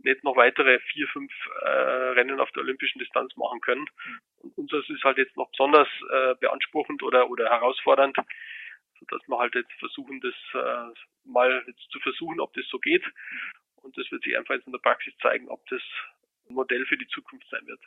nicht 0.00 0.22
noch 0.24 0.36
weitere 0.36 0.78
vier, 0.92 1.08
fünf 1.08 1.32
äh, 1.62 1.68
Rennen 1.68 2.40
auf 2.40 2.50
der 2.52 2.62
olympischen 2.62 2.98
Distanz 2.98 3.36
machen 3.36 3.60
können. 3.60 3.86
Und 4.38 4.56
unseres 4.56 4.88
ist 4.88 5.02
halt 5.04 5.18
jetzt 5.18 5.36
noch 5.36 5.50
besonders 5.50 5.88
äh, 6.10 6.34
beanspruchend 6.36 7.02
oder, 7.02 7.28
oder 7.30 7.50
herausfordernd, 7.50 8.16
sodass 9.00 9.28
wir 9.28 9.38
halt 9.38 9.54
jetzt 9.54 9.72
versuchen, 9.78 10.20
das 10.20 10.34
äh, 10.54 10.94
mal 11.24 11.64
jetzt 11.66 11.90
zu 11.90 11.98
versuchen, 12.00 12.40
ob 12.40 12.52
das 12.54 12.66
so 12.68 12.78
geht. 12.78 13.04
Und 13.76 13.96
das 13.96 14.10
wird 14.10 14.22
sich 14.22 14.36
einfach 14.36 14.54
jetzt 14.54 14.66
in 14.66 14.72
der 14.72 14.80
Praxis 14.80 15.14
zeigen, 15.20 15.48
ob 15.48 15.64
das 15.68 15.82
Modell 16.48 16.84
für 16.86 16.96
die 16.96 17.08
Zukunft 17.08 17.48
sein 17.50 17.66
wird. 17.66 17.80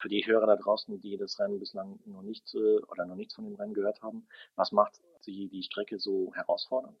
Für 0.00 0.08
die 0.08 0.24
Hörer 0.24 0.46
da 0.46 0.56
draußen, 0.56 1.00
die 1.00 1.16
das 1.16 1.38
Rennen 1.40 1.58
bislang 1.58 1.98
noch 2.06 2.22
nicht 2.22 2.54
äh, 2.54 2.78
oder 2.86 3.04
noch 3.06 3.16
nichts 3.16 3.34
von 3.34 3.44
dem 3.44 3.56
Rennen 3.56 3.74
gehört 3.74 4.00
haben, 4.00 4.28
was 4.56 4.72
macht 4.72 5.00
die, 5.26 5.48
die 5.48 5.62
Strecke 5.62 5.98
so 5.98 6.32
herausfordernd? 6.34 6.96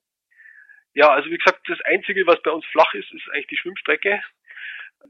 Ja, 0.94 1.10
also 1.10 1.30
wie 1.30 1.38
gesagt, 1.38 1.60
das 1.68 1.80
Einzige, 1.82 2.26
was 2.26 2.42
bei 2.42 2.50
uns 2.50 2.64
flach 2.66 2.92
ist, 2.94 3.12
ist 3.12 3.28
eigentlich 3.30 3.46
die 3.48 3.56
Schwimmstrecke. 3.56 4.20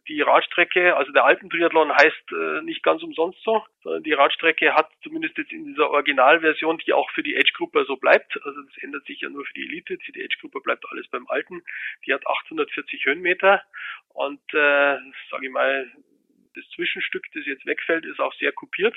Die 0.07 0.21
Radstrecke, 0.21 0.97
also 0.97 1.13
der 1.13 1.25
Alpentriathlon 1.25 1.91
heißt 1.91 2.33
äh, 2.33 2.63
nicht 2.63 2.83
ganz 2.83 3.03
umsonst 3.03 3.43
so, 3.43 3.65
sondern 3.83 4.03
die 4.03 4.13
Radstrecke 4.13 4.75
hat 4.75 4.91
zumindest 5.03 5.39
jetzt 5.39 5.51
in 5.51 5.65
dieser 5.65 5.91
Originalversion, 5.91 6.79
die 6.79 6.93
auch 6.93 7.11
für 7.13 7.23
die 7.23 7.37
Age 7.37 7.53
Grouper 7.55 7.85
so 7.87 7.97
bleibt, 7.97 8.39
also 8.45 8.63
das 8.63 8.77
ändert 8.83 9.07
sich 9.07 9.21
ja 9.23 9.31
nur 9.31 9.47
für 9.47 9.55
die 9.55 9.65
Elite, 9.65 9.97
für 10.05 10.13
die 10.13 10.23
Age 10.23 10.39
Grouper 10.41 10.61
bleibt 10.61 10.85
alles 10.91 11.09
beim 11.09 11.27
Alten, 11.29 11.63
die 12.07 12.13
hat 12.13 12.27
840 12.27 13.07
Höhenmeter 13.07 13.63
und 14.11 14.43
äh, 14.53 14.99
sage 15.31 15.47
ich 15.47 15.51
mal, 15.51 15.91
das 16.55 16.69
Zwischenstück, 16.75 17.25
das 17.35 17.47
jetzt 17.47 17.67
wegfällt, 17.67 18.05
ist 18.05 18.21
auch 18.21 18.35
sehr 18.35 18.53
kopiert, 18.53 18.97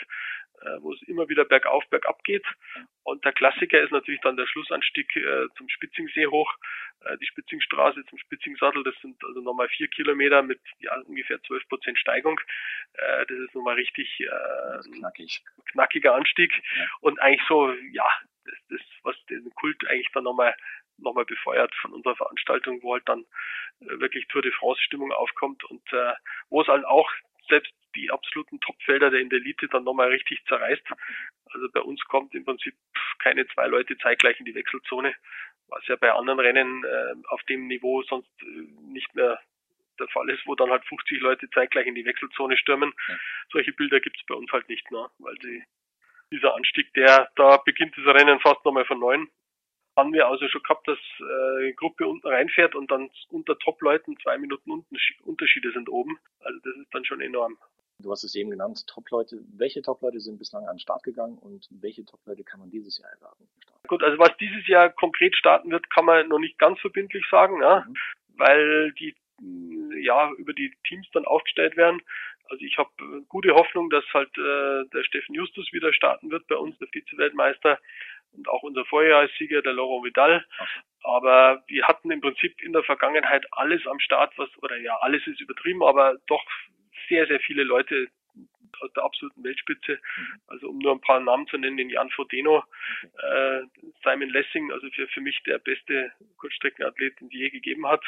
wo 0.80 0.94
es 0.94 1.02
immer 1.04 1.28
wieder 1.30 1.46
bergauf, 1.46 1.84
bergab 1.90 2.24
geht. 2.24 2.46
Und 3.04 3.26
der 3.26 3.34
Klassiker 3.34 3.82
ist 3.82 3.92
natürlich 3.92 4.22
dann 4.22 4.38
der 4.38 4.48
Schlussanstieg 4.48 5.16
äh, 5.16 5.48
zum 5.58 5.68
Spitzingsee 5.70 6.28
hoch, 6.28 6.54
äh, 7.02 7.18
die 7.18 7.26
Spitzingstraße 7.26 8.06
zum 8.06 8.20
Spitzingsattel. 8.20 8.84
Das 8.84 8.96
sind 9.02 9.24
also 9.24 9.42
nochmal 9.42 9.70
vier 9.70 9.88
Kilometer 9.88 10.44
mit 10.44 10.60
ja, 10.80 10.96
ungefähr 11.02 11.42
zwölf 11.44 11.68
Prozent 11.68 11.98
Steigung. 11.98 12.40
Äh, 12.94 13.26
das 13.26 13.38
ist 13.38 13.56
nochmal 13.56 13.76
richtig 13.76 14.20
äh, 14.20 14.98
knackig. 14.98 15.44
knackiger 15.72 16.14
Anstieg. 16.16 16.52
Ja. 16.78 16.86
Und 17.02 17.20
eigentlich 17.20 17.48
so, 17.48 17.72
ja, 17.92 18.06
das, 18.46 18.56
das, 18.70 18.82
was 19.04 19.26
den 19.26 19.50
Kult 19.56 19.86
eigentlich 19.88 20.12
dann 20.14 20.24
nochmal 20.24 20.56
nochmal 20.98 21.26
befeuert 21.26 21.74
von 21.82 21.94
unserer 21.94 22.16
Veranstaltung, 22.16 22.82
wo 22.84 22.94
halt 22.94 23.08
dann 23.08 23.26
äh, 23.82 24.00
wirklich 24.00 24.28
Tour 24.28 24.42
de 24.42 24.52
France 24.52 24.82
Stimmung 24.84 25.12
aufkommt 25.12 25.64
und 25.66 25.82
äh, 25.94 26.14
wo 26.50 26.62
es 26.62 26.68
halt 26.68 26.86
auch 26.86 27.10
selbst 27.48 27.74
die 27.96 28.10
absoluten 28.12 28.60
Topfelder 28.60 29.10
der 29.10 29.20
Elite 29.20 29.68
dann 29.68 29.84
nochmal 29.84 30.10
richtig 30.10 30.44
zerreißt. 30.46 30.84
Also 31.54 31.68
bei 31.74 31.82
uns 31.82 32.02
kommt 32.06 32.34
im 32.34 32.46
Prinzip 32.46 32.74
keine 33.20 33.46
zwei 33.48 33.68
Leute 33.68 33.98
zeitgleich 33.98 34.40
in 34.40 34.46
die 34.46 34.56
Wechselzone, 34.56 35.14
was 35.68 35.86
ja 35.88 35.96
bei 35.98 36.12
anderen 36.12 36.40
Rennen 36.40 36.84
äh, 36.84 37.28
auf 37.28 37.42
dem 37.44 37.68
Niveau 37.68 38.02
sonst 38.04 38.32
äh, 38.42 38.46
nicht 38.92 39.14
mehr 39.16 39.40
der 40.00 40.08
Fall 40.10 40.30
ist, 40.30 40.46
wo 40.46 40.56
dann 40.56 40.72
halt 40.72 40.86
50 40.86 41.20
Leute 41.22 41.50
zeitgleich 41.52 41.86
in 41.86 41.96
die 41.96 42.06
Wechselzone 42.06 42.58
stürmen. 42.58 42.94
Ja. 43.08 43.16
Solche 43.52 43.74
Bilder 43.74 44.00
gibt's 44.00 44.26
bei 44.26 44.36
uns 44.36 44.52
halt 44.52 44.68
nicht 44.70 44.90
mehr, 44.92 45.10
weil 45.20 45.36
die, 45.36 45.64
dieser 46.32 46.56
Anstieg, 46.56 46.94
der, 46.94 47.30
da 47.36 47.58
beginnt 47.58 47.96
das 47.98 48.06
Rennen 48.06 48.40
fast 48.40 48.64
nochmal 48.66 48.86
von 48.86 49.00
neuem 49.00 49.30
haben 50.02 50.14
wir 50.14 50.28
also 50.28 50.48
schon 50.48 50.64
gehabt, 50.64 50.88
dass 50.88 50.98
äh, 51.20 51.58
eine 51.60 51.74
Gruppe 51.74 52.08
unten 52.08 52.28
reinfährt 52.28 52.74
und 52.74 52.90
dann 52.90 53.10
unter 53.30 53.58
Top-Leuten 53.60 54.18
zwei 54.24 54.38
Minuten 54.40 54.84
Unterschiede 55.24 55.72
sind 55.72 55.90
oben. 55.90 56.18
Also 56.40 56.60
das 56.64 56.76
ist 56.76 56.94
dann 56.94 57.06
schon 57.06 57.22
enorm. 57.22 57.58
Du 58.00 58.12
hast 58.12 58.24
es 58.24 58.34
eben 58.34 58.50
genannt, 58.50 58.84
Top-Leute. 58.88 59.38
Welche 59.58 59.84
Top-Leute 59.84 60.20
sind 60.20 60.40
bislang 60.40 60.66
an 60.66 60.76
den 60.76 60.80
Start 60.80 61.04
gegangen 61.04 61.38
und 61.38 61.68
welche 61.70 62.04
Top-Leute 62.04 62.44
kann 62.44 62.60
man 62.60 62.72
dieses 62.72 62.98
Jahr 62.98 63.12
erwarten? 63.12 63.48
Gut, 63.88 64.02
also 64.02 64.18
was 64.18 64.36
dieses 64.38 64.68
Jahr 64.68 64.90
konkret 64.90 65.36
starten 65.36 65.70
wird, 65.70 65.88
kann 65.92 66.06
man 66.06 66.28
noch 66.28 66.40
nicht 66.40 66.58
ganz 66.58 66.80
verbindlich 66.80 67.24
sagen, 67.30 67.62
ja, 67.62 67.86
mhm. 67.88 67.94
weil 68.38 68.92
die 68.94 69.16
ja 70.00 70.32
über 70.38 70.54
die 70.54 70.74
Teams 70.88 71.08
dann 71.14 71.26
aufgestellt 71.26 71.78
werden. 71.78 72.02
Also 72.50 72.64
ich 72.66 72.78
habe 72.78 72.90
gute 73.30 73.54
Hoffnung, 73.54 73.90
dass 73.90 74.04
halt 74.14 74.30
äh, 74.38 74.90
der 74.94 75.04
Steffen 75.04 75.36
Justus 75.36 75.72
wieder 75.72 75.94
starten 75.94 76.32
wird 76.32 76.48
bei 76.48 76.56
uns, 76.56 76.78
der 76.80 76.90
Vize-Weltmeister 76.90 77.80
und 78.34 78.48
auch 78.50 78.64
unser 78.64 78.86
Vorjahressieger, 78.86 79.62
der 79.62 79.74
Laurent 79.74 80.06
Vidal. 80.06 80.46
Aber 81.04 81.64
wir 81.68 81.88
hatten 81.88 82.12
im 82.12 82.22
Prinzip 82.22 82.62
in 82.62 82.74
der 82.74 82.84
Vergangenheit 82.84 83.46
alles 83.52 83.86
am 83.88 84.00
Start, 84.00 84.34
was, 84.38 84.50
oder 84.62 84.78
ja, 84.78 84.98
alles 85.02 85.26
ist 85.28 85.42
übertrieben, 85.42 85.84
aber 85.84 86.18
doch 86.28 86.44
sehr, 87.10 87.28
sehr 87.28 87.40
viele 87.40 87.64
Leute 87.64 88.08
aus 88.82 88.92
der 88.94 89.04
absoluten 89.04 89.44
Weltspitze. 89.44 90.00
Also 90.48 90.70
um 90.70 90.80
nur 90.80 90.94
ein 90.94 91.02
paar 91.02 91.20
Namen 91.20 91.48
zu 91.48 91.58
nennen, 91.58 91.78
den 91.78 91.90
Jan 91.90 92.10
Frodeno, 92.10 92.64
äh, 93.04 93.62
Simon 94.04 94.30
Lessing, 94.30 94.72
also 94.72 94.90
für, 94.92 95.08
für 95.08 95.22
mich 95.22 95.42
der 95.44 95.60
beste 95.60 96.12
Kurzstreckenathlet, 96.38 97.20
den 97.20 97.28
es 97.28 97.34
je 97.34 97.50
gegeben 97.50 97.88
hat. 97.88 98.04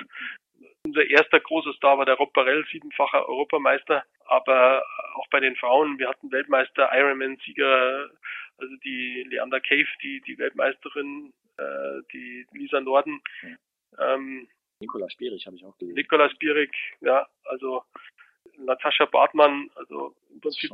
Unser 0.85 1.05
erster 1.05 1.39
großer 1.39 1.73
Star 1.73 1.97
war 1.97 2.05
der 2.05 2.15
Rob 2.15 2.33
Barrel, 2.33 2.65
siebenfacher 2.71 3.27
Europameister. 3.27 4.03
Aber 4.25 4.83
auch 5.15 5.27
bei 5.29 5.39
den 5.39 5.55
Frauen, 5.55 5.99
wir 5.99 6.09
hatten 6.09 6.31
Weltmeister, 6.31 6.89
Ironman-Sieger, 6.93 8.09
also 8.57 8.75
die 8.83 9.25
Leander 9.29 9.59
Cave, 9.59 9.87
die, 10.01 10.21
die 10.21 10.37
Weltmeisterin, 10.37 11.33
äh, 11.57 12.01
die 12.13 12.45
Lisa 12.53 12.79
Norden. 12.79 13.21
Ähm, 13.99 14.47
Nikola 14.79 15.09
Spierig 15.09 15.45
habe 15.45 15.55
ich 15.55 15.65
auch 15.65 15.77
gelesen. 15.77 15.95
Nikola 15.95 16.29
Spierig, 16.29 16.71
ja, 17.01 17.27
also 17.45 17.83
Natascha 18.57 19.05
Bartmann, 19.05 19.69
also 19.75 20.15
im 20.29 20.41
Prinzip 20.41 20.71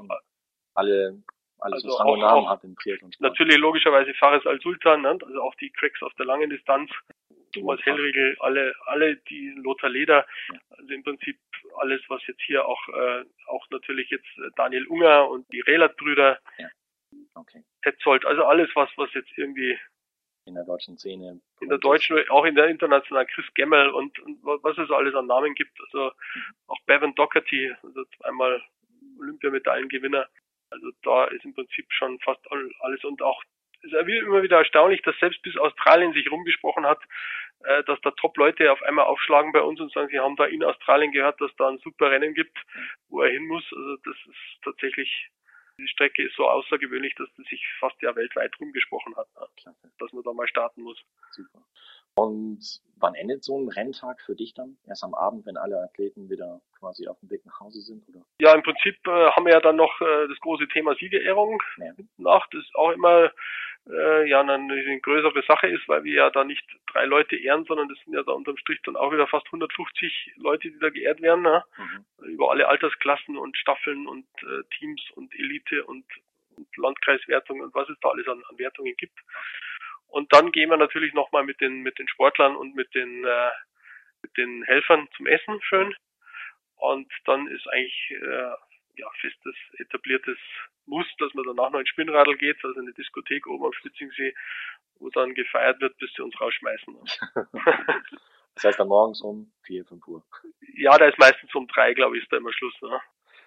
alle 0.74 1.22
alles, 1.60 1.84
also 1.84 1.90
was 1.90 2.00
Rang 2.00 2.10
und 2.10 2.20
Namen 2.20 2.50
hat 2.50 2.64
im 2.64 2.76
Triathlon. 2.76 3.12
Natürlich 3.20 3.58
logischerweise 3.58 4.14
Fares 4.14 4.46
Al-Sultan, 4.46 5.02
ne? 5.02 5.10
also 5.10 5.42
auch 5.42 5.56
die 5.56 5.70
Cracks 5.72 6.02
auf 6.02 6.14
der 6.16 6.26
langen 6.26 6.50
Distanz. 6.50 6.92
Thomas 7.52 7.84
Hellriegel, 7.84 8.38
alle, 8.42 8.74
alle 8.86 9.16
die 9.16 9.50
Lothar 9.58 9.90
Leder, 9.90 10.28
also 10.70 10.94
im 10.94 11.04
Prinzip 11.04 11.40
alles, 11.80 12.00
was 12.08 12.26
jetzt 12.28 12.42
hier 12.44 12.64
auch, 12.64 12.80
äh, 12.90 13.26
auch 13.48 13.66
natürlich 13.72 14.10
jetzt 14.12 14.28
Daniel 14.56 14.86
Unger 14.86 15.28
und 15.28 15.52
die 15.52 15.62
Relat-Brüder, 15.62 16.40
ja. 16.60 16.68
okay. 17.34 17.64
Petzold, 17.82 18.24
also 18.26 18.46
alles, 18.46 18.70
was, 18.76 18.90
was 18.98 19.12
jetzt 19.16 19.36
irgendwie 19.36 19.78
in 20.50 20.56
der 20.56 20.66
deutschen 20.66 20.98
Szene. 20.98 21.40
In 21.62 21.70
der 21.70 21.78
deutschen, 21.78 22.18
auch 22.30 22.46
in 22.46 22.56
der 22.56 22.68
internationalen 22.68 23.28
Chris 23.28 23.46
Gemmel 23.54 23.90
und, 23.90 24.20
und 24.20 24.40
was 24.44 24.78
es 24.78 24.92
alles 24.92 25.16
an 25.16 25.28
Namen 25.28 25.56
gibt. 25.56 25.80
Also 25.86 26.12
auch 26.68 26.80
Bevan 26.86 27.16
Doherty, 27.16 27.74
also 27.82 28.04
zweimal 28.18 28.62
Olympiamedaillengewinner. 29.20 30.28
Also 30.72 30.92
da 31.04 31.26
ist 31.26 31.46
im 31.46 31.54
Prinzip 31.54 31.86
schon 31.90 32.20
fast 32.20 32.42
alles 32.82 33.04
und 33.04 33.22
auch 33.22 33.42
es 33.82 33.94
ist 33.94 34.08
immer 34.08 34.44
wieder 34.44 34.58
erstaunlich, 34.58 35.02
dass 35.04 35.18
selbst 35.20 35.42
bis 35.42 35.56
Australien 35.58 36.12
sich 36.14 36.30
rumgesprochen 36.30 36.86
hat, 36.86 37.00
äh, 37.64 37.84
dass 37.86 38.00
da 38.02 38.12
Top-Leute 38.12 38.72
auf 38.72 38.82
einmal 38.84 39.06
aufschlagen 39.06 39.52
bei 39.52 39.62
uns 39.62 39.80
und 39.80 39.92
sagen, 39.94 40.10
sie 40.10 40.20
haben 40.20 40.36
da 40.36 40.46
in 40.46 40.64
Australien 40.64 41.12
gehört, 41.12 41.40
dass 41.40 41.56
da 41.58 41.70
ein 41.70 41.78
super 41.80 42.12
Rennen 42.12 42.34
gibt, 42.34 42.58
wo 43.08 43.22
er 43.22 43.32
hin 43.32 43.48
muss. 43.48 43.64
Also 43.72 43.96
das 44.04 44.16
ist 44.16 44.64
tatsächlich, 44.64 45.30
die 45.80 45.88
Strecke 45.88 46.24
ist 46.24 46.36
so 46.36 46.48
außergewöhnlich, 46.48 47.16
dass 47.16 47.30
das 47.38 47.46
sich 47.48 47.66
fast 47.80 48.02
ja 48.02 48.16
weltweit 48.16 48.54
rumgesprochen 48.60 49.16
hat, 49.16 49.28
ne? 49.36 49.76
dass 50.00 50.14
man 50.14 50.24
da 50.24 50.34
mal 50.34 50.48
starten 50.48 50.84
muss. 50.84 51.02
Super. 51.32 51.64
Und 52.16 52.82
wann 53.00 53.16
endet 53.16 53.44
so 53.44 53.58
ein 53.58 53.70
Renntag 53.70 54.22
für 54.22 54.36
dich 54.36 54.54
dann? 54.54 54.78
Erst 54.88 55.04
am 55.04 55.14
Abend, 55.14 55.46
wenn 55.46 55.58
alle 55.58 55.82
Athleten 55.82 56.30
wieder 56.30 56.62
quasi 56.78 57.08
auf 57.08 57.20
dem 57.20 57.30
Weg 57.30 57.46
nach 57.46 57.60
Hause 57.60 57.82
sind, 57.82 58.08
oder? 58.10 58.26
Ja, 58.40 58.54
im 58.54 58.64
Prinzip 58.64 58.96
äh, 59.08 59.32
haben 59.32 59.46
wir 59.46 59.54
ja 59.54 59.62
dann 59.62 59.76
noch 59.76 60.02
äh, 60.02 60.28
das 60.28 60.40
große 60.40 60.68
Thema 60.68 60.96
Siegerehrung 60.96 61.62
ja. 61.78 61.94
nach. 62.18 62.48
Das 62.50 62.62
ist 62.62 62.76
auch 62.76 62.92
immer 62.92 63.32
äh, 63.90 64.30
ja 64.30 64.42
eine, 64.42 64.54
eine 64.54 65.00
größere 65.00 65.44
Sache 65.48 65.68
ist, 65.68 65.88
weil 65.88 66.04
wir 66.04 66.14
ja 66.14 66.30
da 66.30 66.44
nicht 66.44 66.66
drei 66.92 67.06
Leute 67.06 67.36
ehren, 67.36 67.66
sondern 67.66 67.88
das 67.90 67.98
sind 68.04 68.14
ja 68.14 68.24
da 68.24 68.32
unterm 68.34 68.58
Strich 68.58 68.80
dann 68.84 68.96
auch 68.96 69.12
wieder 69.12 69.28
fast 69.28 69.46
150 69.48 70.34
Leute, 70.38 70.70
die 70.70 70.80
da 70.80 70.90
geehrt 70.90 71.22
werden, 71.22 71.44
ne? 71.44 71.64
Mhm. 71.78 72.26
über 72.26 72.52
alle 72.52 72.68
Altersklassen 72.68 73.38
und 73.38 73.58
Staffeln 73.58 74.08
und 74.08 74.28
äh, 74.42 74.64
Teams 74.78 75.02
und 75.16 75.34
Elite 75.36 75.86
und, 75.86 76.06
und 76.56 76.78
Landkreiswertung 76.78 77.62
und 77.62 77.74
was 77.74 77.90
es 77.90 77.98
da 78.02 78.10
alles 78.10 78.28
an, 78.28 78.44
an 78.50 78.58
Wertungen 78.58 78.96
gibt. 78.98 79.18
Und 80.10 80.34
dann 80.34 80.52
gehen 80.52 80.70
wir 80.70 80.78
natürlich 80.78 81.14
nochmal 81.14 81.44
mit 81.44 81.62
den, 81.62 81.82
mit 81.82 81.98
den 82.00 82.08
Sportlern 82.08 82.56
und 82.56 82.76
mit 82.76 82.94
den, 82.96 83.26
äh, 83.26 83.52
mit 84.22 84.36
den 84.38 84.64
Helfern 84.64 85.08
zum 85.16 85.28
Essen 85.28 85.62
schön. 85.62 85.96
Und 86.76 87.12
dann 87.26 87.48
ist 87.48 87.68
eigentlich 87.68 88.12
äh, 88.12 88.52
ja, 88.96 89.10
festes, 89.22 89.56
etabliertes 89.78 90.38
Muss, 90.86 91.06
dass 91.20 91.34
man 91.34 91.46
danach 91.46 91.72
noch 91.72 91.80
ins 91.80 91.90
Spinnradl 91.90 92.36
geht, 92.38 92.64
also 92.64 92.80
eine 92.80 92.94
Diskothek 92.94 93.48
oben 93.48 93.66
am 93.66 93.74
Spitzingsee, 93.74 94.34
wo 95.00 95.10
dann 95.10 95.34
gefeiert 95.36 95.80
wird, 95.82 95.98
bis 95.98 96.12
sie 96.16 96.24
uns 96.24 96.40
rausschmeißen. 96.40 96.98
Das 98.56 98.66
heißt 98.66 98.80
dann 98.80 98.90
morgens 98.90 99.22
um 99.22 99.54
vier, 99.62 99.86
fünf 99.86 100.06
Uhr. 100.06 100.22
Ja, 100.76 100.98
da 100.98 101.06
ist 101.06 101.18
meistens 101.18 101.54
um 101.56 101.66
drei, 101.68 101.94
glaube 101.94 102.18
ich, 102.18 102.24
ist 102.24 102.32
da 102.34 102.36
immer 102.36 102.52
Schluss. 102.52 102.74
Ne? 102.82 103.00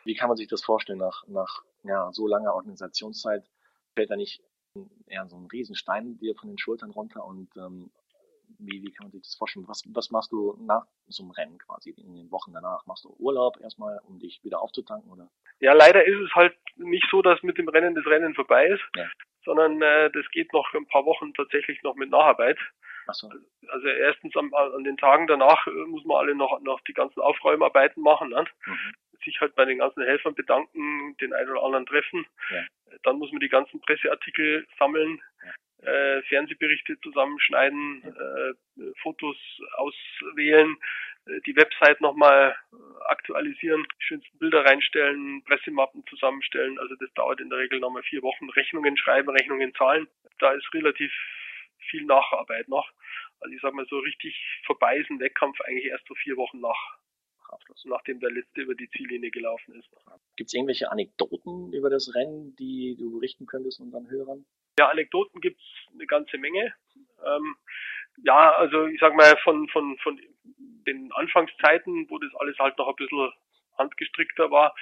Wie 0.05 0.15
kann 0.15 0.29
man 0.29 0.39
sich 0.39 0.49
das 0.49 0.65
vorstellen 0.65 1.01
nach, 1.01 1.23
nach 1.27 1.61
ja, 1.83 2.11
so 2.13 2.27
langer 2.27 2.55
Organisationszeit? 2.55 3.45
Fällt 3.95 4.11
da 4.11 4.17
nicht 4.17 4.41
eher 5.07 5.27
so 5.29 5.37
ein 5.37 5.47
Riesenstein 5.47 6.19
dir 6.19 6.35
von 6.35 6.49
den 6.49 6.59
Schultern 6.59 6.91
runter 6.91 7.25
und 7.25 7.49
ähm, 7.57 7.91
wie, 8.59 8.83
wie 8.83 8.93
kann 8.93 9.07
man 9.07 9.13
sich 9.13 9.23
das 9.23 9.35
vorstellen? 9.35 9.67
Was, 9.69 9.83
was 9.93 10.11
machst 10.11 10.33
du 10.33 10.57
nach 10.61 10.85
so 11.07 11.23
einem 11.23 11.33
Rennen 11.33 11.59
quasi 11.59 11.91
in 11.91 12.15
den 12.15 12.31
Wochen 12.31 12.53
danach? 12.53 12.85
Machst 12.87 13.05
du 13.05 13.15
Urlaub 13.19 13.59
erstmal, 13.61 14.01
um 14.07 14.19
dich 14.19 14.41
wieder 14.45 14.61
aufzutanken 14.61 15.11
oder? 15.11 15.31
Ja, 15.61 15.73
leider 15.73 16.05
ist 16.05 16.21
es 16.21 16.35
halt 16.35 16.57
nicht 16.77 17.07
so, 17.11 17.23
dass 17.23 17.43
mit 17.43 17.59
dem 17.59 17.69
Rennen 17.69 17.95
das 17.95 18.07
Rennen 18.07 18.35
vorbei 18.35 18.67
ist, 18.67 18.83
ja. 18.97 19.07
sondern 19.45 19.81
äh, 19.81 20.11
das 20.11 20.29
geht 20.33 20.53
noch 20.53 20.73
ein 20.75 20.87
paar 20.87 21.05
Wochen 21.05 21.33
tatsächlich 21.35 21.83
noch 21.83 21.95
mit 21.95 22.11
Nacharbeit. 22.11 22.59
Ach 23.07 23.15
so. 23.15 23.29
Also 23.69 23.89
erstens 23.89 24.37
an, 24.37 24.51
an 24.53 24.85
den 24.85 24.97
Tagen 24.97 25.27
danach 25.27 25.67
äh, 25.67 25.87
muss 25.87 26.05
man 26.05 26.19
alle 26.19 26.35
noch, 26.35 26.61
noch 26.61 26.81
die 26.83 26.95
ganzen 26.95 27.21
Aufräumarbeiten 27.21 28.03
machen. 28.03 28.31
Ne? 28.31 28.45
Mhm. 28.67 28.95
Sich 29.25 29.41
halt 29.41 29.55
bei 29.55 29.65
den 29.65 29.79
ganzen 29.79 30.03
Helfern 30.03 30.35
bedanken, 30.35 31.17
den 31.19 31.33
einen 31.33 31.51
oder 31.51 31.63
anderen 31.63 31.87
treffen. 31.87 32.27
Ja. 32.51 32.65
Dann 33.05 33.19
muss 33.19 33.31
man 33.33 33.41
die 33.41 33.49
ganzen 33.49 33.81
Presseartikel 33.81 34.67
sammeln. 34.79 35.23
Ja 35.45 35.53
äh, 35.83 36.23
Fernsehberichte 36.23 36.99
zusammenschneiden, 37.01 38.03
äh, 38.05 38.93
Fotos 39.03 39.37
auswählen, 39.75 40.77
äh, 41.27 41.41
die 41.47 41.57
Website 41.57 42.01
nochmal 42.01 42.57
aktualisieren, 43.07 43.85
die 44.01 44.05
schönsten 44.05 44.39
Bilder 44.39 44.65
reinstellen, 44.65 45.43
Pressemappen 45.45 46.05
zusammenstellen. 46.07 46.79
Also 46.79 46.95
das 46.97 47.13
dauert 47.15 47.41
in 47.41 47.51
der 47.51 47.59
Regel 47.59 47.81
nochmal 47.81 48.03
vier 48.05 48.23
Wochen. 48.23 48.49
Rechnungen 48.51 48.97
schreiben, 48.97 49.31
Rechnungen 49.31 49.75
zahlen. 49.75 50.07
Da 50.39 50.53
ist 50.53 50.73
relativ 50.73 51.13
viel 51.91 52.05
Nacharbeit 52.05 52.69
noch. 52.69 52.89
Also 53.41 53.55
ich 53.55 53.61
sag 53.61 53.75
mal 53.75 53.87
so 53.87 53.99
richtig 53.99 54.37
vorbei 54.67 54.99
ist 54.99 55.11
ein 55.11 55.19
Wettkampf 55.19 55.61
eigentlich 55.63 55.87
erst 55.87 56.07
so 56.07 56.15
vier 56.15 56.37
Wochen 56.37 56.61
nach 56.61 56.97
Abschluss, 57.53 57.85
nachdem 57.85 58.21
der 58.21 58.31
letzte 58.31 58.63
über 58.63 58.75
die 58.75 58.89
Ziellinie 58.91 59.31
gelaufen 59.31 59.75
ist. 59.75 59.89
Gibt 60.37 60.49
es 60.49 60.55
irgendwelche 60.55 60.91
Anekdoten 60.91 61.73
über 61.73 61.91
das 61.91 62.15
Rennen, 62.15 62.57
die 62.57 62.97
du 62.99 63.13
berichten 63.13 63.47
könntest 63.47 63.81
unseren 63.81 64.09
Hörern? 64.11 64.45
Ja, 64.79 64.89
Anekdoten 64.89 65.41
gibt's 65.41 65.63
eine 65.93 66.07
ganze 66.07 66.39
Menge. 66.39 66.75
Ähm, 67.25 67.57
ja, 68.25 68.53
also 68.53 68.87
ich 68.87 69.01
sag 69.01 69.15
mal 69.15 69.37
von, 69.45 69.69
von, 69.69 69.97
von 69.99 70.21
den 70.87 71.13
Anfangszeiten, 71.13 72.09
wo 72.11 72.19
das 72.19 72.35
alles 72.37 72.59
halt 72.59 72.79
noch 72.79 72.89
ein 72.89 72.97
bisschen 72.97 73.31
handgestrickter 73.79 74.51
war. 74.51 74.75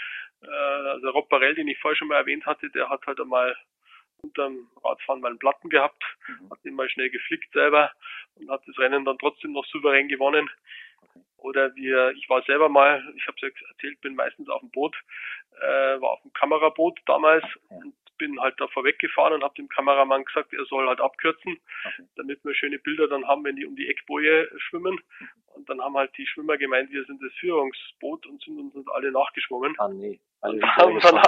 Äh, 0.43 0.47
also 0.47 1.11
Rob 1.11 1.29
Barrell, 1.29 1.55
den 1.55 1.69
ich 1.69 1.79
vorher 1.79 1.97
schon 1.97 2.09
mal 2.09 2.17
erwähnt 2.17 2.47
hatte, 2.47 2.71
der 2.71 2.89
hat 2.89 3.07
halt 3.07 3.21
einmal 3.21 3.57
unterm 4.23 4.69
Radfahren 4.85 5.21
mal 5.21 5.29
einen 5.29 5.39
Platten 5.39 5.71
gehabt, 5.71 6.03
mhm. 6.29 6.51
hat 6.51 6.65
den 6.65 6.75
mal 6.75 6.89
schnell 6.89 7.11
geflickt 7.11 7.53
selber 7.53 7.91
und 8.35 8.51
hat 8.51 8.63
das 8.67 8.79
Rennen 8.79 9.05
dann 9.05 9.19
trotzdem 9.19 9.53
noch 9.53 9.67
souverän 9.67 10.09
gewonnen. 10.09 10.49
Oder 11.41 11.75
wir, 11.75 12.13
ich 12.13 12.29
war 12.29 12.43
selber 12.43 12.69
mal, 12.69 13.03
ich 13.17 13.27
habe 13.27 13.37
es 13.37 13.43
ja 13.43 13.69
erzählt, 13.69 14.01
bin 14.01 14.15
meistens 14.15 14.49
auf 14.49 14.61
dem 14.61 14.71
Boot, 14.71 14.97
äh, 15.61 16.01
war 16.01 16.11
auf 16.11 16.23
dem 16.23 16.33
Kameraboot 16.33 17.01
damals 17.07 17.45
und 17.69 17.95
bin 18.19 18.39
halt 18.39 18.55
da 18.61 18.69
vorweggefahren 18.69 19.33
und 19.33 19.43
habe 19.43 19.55
dem 19.55 19.69
Kameramann 19.69 20.25
gesagt, 20.25 20.53
er 20.53 20.65
soll 20.67 20.87
halt 20.87 21.01
abkürzen, 21.01 21.59
okay. 21.85 22.05
damit 22.17 22.45
wir 22.45 22.55
schöne 22.55 22.79
Bilder 22.79 23.09
dann 23.09 23.27
haben, 23.27 23.45
wenn 23.45 23.57
die 23.57 23.65
um 23.65 23.75
die 23.75 23.89
Eckboje 23.89 24.49
schwimmen. 24.59 25.01
Und 25.55 25.69
dann 25.69 25.81
haben 25.81 25.97
halt 25.97 26.17
die 26.17 26.27
Schwimmer 26.27 26.59
gemeint, 26.59 26.91
wir 26.91 27.05
sind 27.07 27.23
das 27.23 27.33
Führungsboot 27.41 28.27
und 28.27 28.43
sind 28.43 28.75
uns 28.75 28.89
alle 28.89 29.11
nachgeschwommen. 29.11 29.75
Ah, 29.79 29.89
nee. 29.89 30.21
Alle 30.43 30.55
und 30.55 30.77
haben 30.77 31.01
dann 31.01 31.23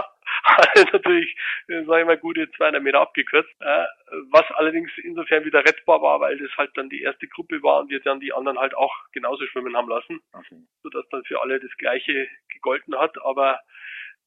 alle 0.74 0.85
natürlich, 0.92 1.37
sage 1.66 2.00
ich 2.00 2.07
mal, 2.07 2.18
gute 2.18 2.50
200 2.52 2.83
Meter 2.83 3.00
abgekürzt. 3.00 3.50
Äh, 3.61 3.87
was 4.31 4.50
allerdings 4.52 4.90
insofern 5.02 5.44
wieder 5.44 5.64
rettbar 5.64 6.02
war, 6.02 6.20
weil 6.20 6.38
das 6.38 6.50
halt 6.57 6.70
dann 6.76 6.88
die 6.88 7.02
erste 7.02 7.28
Gruppe 7.28 7.62
war 7.62 7.81
und 7.81 7.90
wir 7.90 8.00
dann 8.00 8.20
die 8.20 8.33
anderen 8.33 8.59
halt 8.59 8.74
auch 8.74 8.94
genauso 9.12 9.46
schwimmen 9.46 9.76
haben 9.76 9.88
lassen. 9.88 10.20
Okay. 10.33 10.57
Sodass 10.83 11.09
dann 11.11 11.24
für 11.24 11.40
alle 11.40 11.61
das 11.61 11.70
Gleiche 11.78 12.28
gegolten 12.48 12.98
hat. 12.98 13.16
Aber 13.24 13.61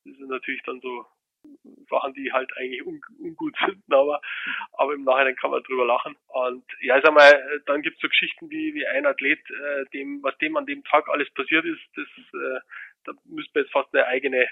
das 0.05 0.13
ist 0.13 0.29
natürlich 0.29 0.61
dann 0.63 0.79
so 0.81 1.05
Sachen, 1.89 2.13
die 2.13 2.31
halt 2.31 2.51
eigentlich 2.57 2.85
un 2.85 3.01
ungut 3.19 3.55
sind, 3.65 3.83
aber, 3.91 4.21
aber 4.73 4.93
im 4.93 5.03
Nachhinein 5.03 5.35
kann 5.35 5.51
man 5.51 5.63
drüber 5.63 5.85
lachen. 5.85 6.15
Und 6.27 6.65
ja, 6.81 6.99
sag 7.01 7.13
mal, 7.13 7.61
dann 7.65 7.81
gibt's 7.81 8.01
so 8.01 8.07
Geschichten 8.07 8.49
wie, 8.49 8.73
wie 8.73 8.87
ein 8.87 9.05
Athlet, 9.05 9.39
äh, 9.49 9.85
dem, 9.93 10.21
was 10.23 10.37
dem 10.39 10.57
an 10.57 10.65
dem 10.65 10.83
Tag 10.83 11.07
alles 11.09 11.31
passiert 11.33 11.65
ist, 11.65 11.81
das, 11.95 12.07
äh, 12.07 12.59
da 13.05 13.13
müsste 13.25 13.51
man 13.53 13.63
jetzt 13.63 13.73
fast 13.73 13.93
eine 13.93 14.07
eigene, 14.07 14.47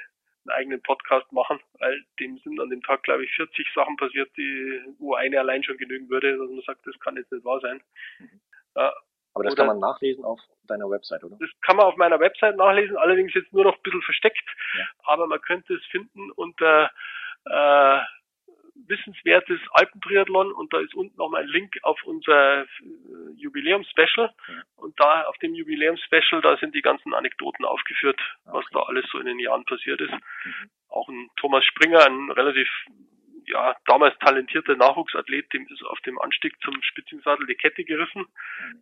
einen 0.45 0.57
eigenen 0.57 0.81
Podcast 0.81 1.31
machen, 1.31 1.59
weil 1.79 2.03
dem 2.19 2.37
sind 2.39 2.59
an 2.59 2.69
dem 2.69 2.81
Tag, 2.81 3.03
glaube 3.03 3.23
ich, 3.23 3.33
40 3.35 3.67
Sachen 3.73 3.95
passiert, 3.97 4.29
die, 4.37 4.81
wo 4.99 5.15
eine 5.15 5.39
allein 5.39 5.63
schon 5.63 5.77
genügen 5.77 6.09
würde, 6.09 6.37
dass 6.37 6.49
man 6.49 6.61
sagt, 6.61 6.85
das 6.85 6.99
kann 6.99 7.15
jetzt 7.15 7.31
nicht 7.31 7.45
wahr 7.45 7.59
sein. 7.61 7.81
Mhm. 8.19 8.41
Ja, 8.75 8.93
aber 9.33 9.45
das 9.45 9.55
kann 9.55 9.67
man 9.67 9.79
nachlesen 9.79 10.23
auf 10.23 10.39
deiner 10.67 10.89
Website, 10.89 11.23
oder? 11.23 11.37
Das 11.39 11.49
kann 11.61 11.77
man 11.77 11.87
auf 11.87 11.97
meiner 11.97 12.19
Website 12.19 12.55
nachlesen, 12.55 12.97
allerdings 12.97 13.33
jetzt 13.33 13.51
nur 13.51 13.63
noch 13.63 13.75
ein 13.75 13.81
bisschen 13.83 14.01
versteckt. 14.03 14.47
Ja. 14.77 14.85
Aber 15.05 15.27
man 15.27 15.41
könnte 15.41 15.73
es 15.73 15.85
finden 15.85 16.31
unter 16.31 16.91
äh, 17.45 17.99
wissenswertes 18.87 19.59
Alpentriathlon 19.71 20.51
und 20.51 20.73
da 20.73 20.79
ist 20.79 20.93
unten 20.93 21.17
noch 21.17 21.29
mal 21.29 21.41
ein 21.41 21.47
Link 21.47 21.77
auf 21.83 22.01
unser 22.03 22.61
äh, 22.61 22.65
Jubiläum-Special. 23.35 24.33
Ja. 24.47 24.62
Und 24.93 24.99
da 24.99 25.23
auf 25.23 25.37
dem 25.39 25.55
Jubiläum-Special, 25.55 26.41
da 26.41 26.55
sind 26.57 26.75
die 26.75 26.83
ganzen 26.83 27.15
Anekdoten 27.15 27.65
aufgeführt, 27.65 28.19
was 28.45 28.65
da 28.71 28.81
alles 28.81 29.05
so 29.11 29.17
in 29.17 29.25
den 29.25 29.39
Jahren 29.39 29.65
passiert 29.65 29.99
ist. 29.99 30.11
Mhm. 30.11 30.69
Auch 30.89 31.09
ein 31.09 31.29
Thomas 31.37 31.65
Springer, 31.65 32.05
ein 32.05 32.29
relativ 32.29 32.69
ja, 33.47 33.75
damals 33.87 34.17
talentierter 34.19 34.75
Nachwuchsathlet, 34.75 35.51
dem 35.53 35.67
ist 35.67 35.83
auf 35.83 35.99
dem 36.01 36.19
Anstieg 36.19 36.55
zum 36.63 36.81
Spitzingsattel 36.81 37.45
die 37.47 37.55
Kette 37.55 37.83
gerissen 37.83 38.25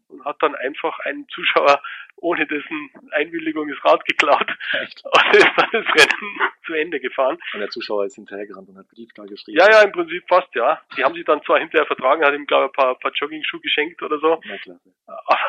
und 0.07 0.23
hat 0.25 0.37
dann 0.41 0.55
einfach 0.55 0.99
einen 0.99 1.27
Zuschauer 1.29 1.81
ohne 2.17 2.45
dessen 2.45 2.91
Einwilligung 3.11 3.67
das 3.69 3.83
Rad 3.83 4.05
geklaut 4.05 4.47
Echt? 4.73 5.01
und 5.05 5.35
ist 5.35 5.51
dann 5.57 5.69
das 5.71 5.85
Rennen 5.95 6.39
zu 6.65 6.73
Ende 6.73 6.99
gefahren. 6.99 7.37
Und 7.53 7.59
der 7.59 7.69
Zuschauer 7.69 8.05
ist 8.05 8.15
hinterhergerannt 8.15 8.69
und 8.69 8.77
hat 8.77 8.87
Briefklar 8.89 9.27
geschrieben. 9.27 9.57
Ja, 9.57 9.69
ja, 9.69 9.81
im 9.81 9.91
Prinzip 9.91 10.23
fast, 10.27 10.53
ja. 10.55 10.81
Die 10.97 11.03
haben 11.03 11.15
sich 11.15 11.25
dann 11.25 11.41
zwar 11.43 11.59
hinterher 11.59 11.85
vertragen, 11.85 12.23
hat 12.23 12.33
ihm, 12.33 12.45
glaube 12.45 12.65
ich, 12.65 12.69
ein 12.69 12.83
paar, 12.83 12.99
paar 12.99 13.11
Jogging-Schuhe 13.13 13.61
geschenkt 13.61 14.01
oder 14.03 14.19
so. 14.19 14.39
Na 14.45 14.57
klar. 14.57 14.79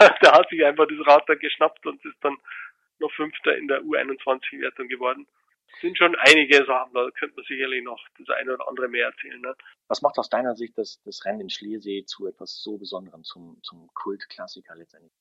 Der 0.23 0.33
hat 0.33 0.49
sich 0.49 0.65
einfach 0.65 0.87
das 0.87 1.07
Rad 1.07 1.29
dann 1.29 1.38
geschnappt 1.38 1.87
und 1.87 2.05
ist 2.05 2.19
dann 2.23 2.37
noch 2.99 3.12
Fünfter 3.12 3.57
in 3.57 3.69
der 3.69 3.83
U21-Wertung 3.83 4.88
geworden 4.88 5.27
sind 5.81 5.99
schon 5.99 6.15
einige 6.17 6.65
Sachen, 6.65 6.93
da 6.95 7.09
könnte 7.19 7.37
man 7.37 7.45
sicherlich 7.45 7.83
noch 7.83 8.01
das 8.19 8.29
eine 8.37 8.55
oder 8.55 8.69
andere 8.69 8.88
mehr 8.88 9.07
erzählen. 9.07 9.41
Ne? 9.41 9.55
Was 9.88 10.03
macht 10.03 10.19
aus 10.19 10.29
deiner 10.29 10.55
Sicht 10.55 10.77
das, 10.77 11.01
das 11.05 11.25
Rennen 11.25 11.43
in 11.43 11.51
Schliersee 11.51 12.05
zu 12.05 12.27
etwas 12.27 12.62
so 12.62 12.79
Besonderem, 12.79 13.25
zum, 13.25 13.59
zum 13.62 13.88
Kultklassiker 13.95 14.75
letztendlich? 14.77 15.12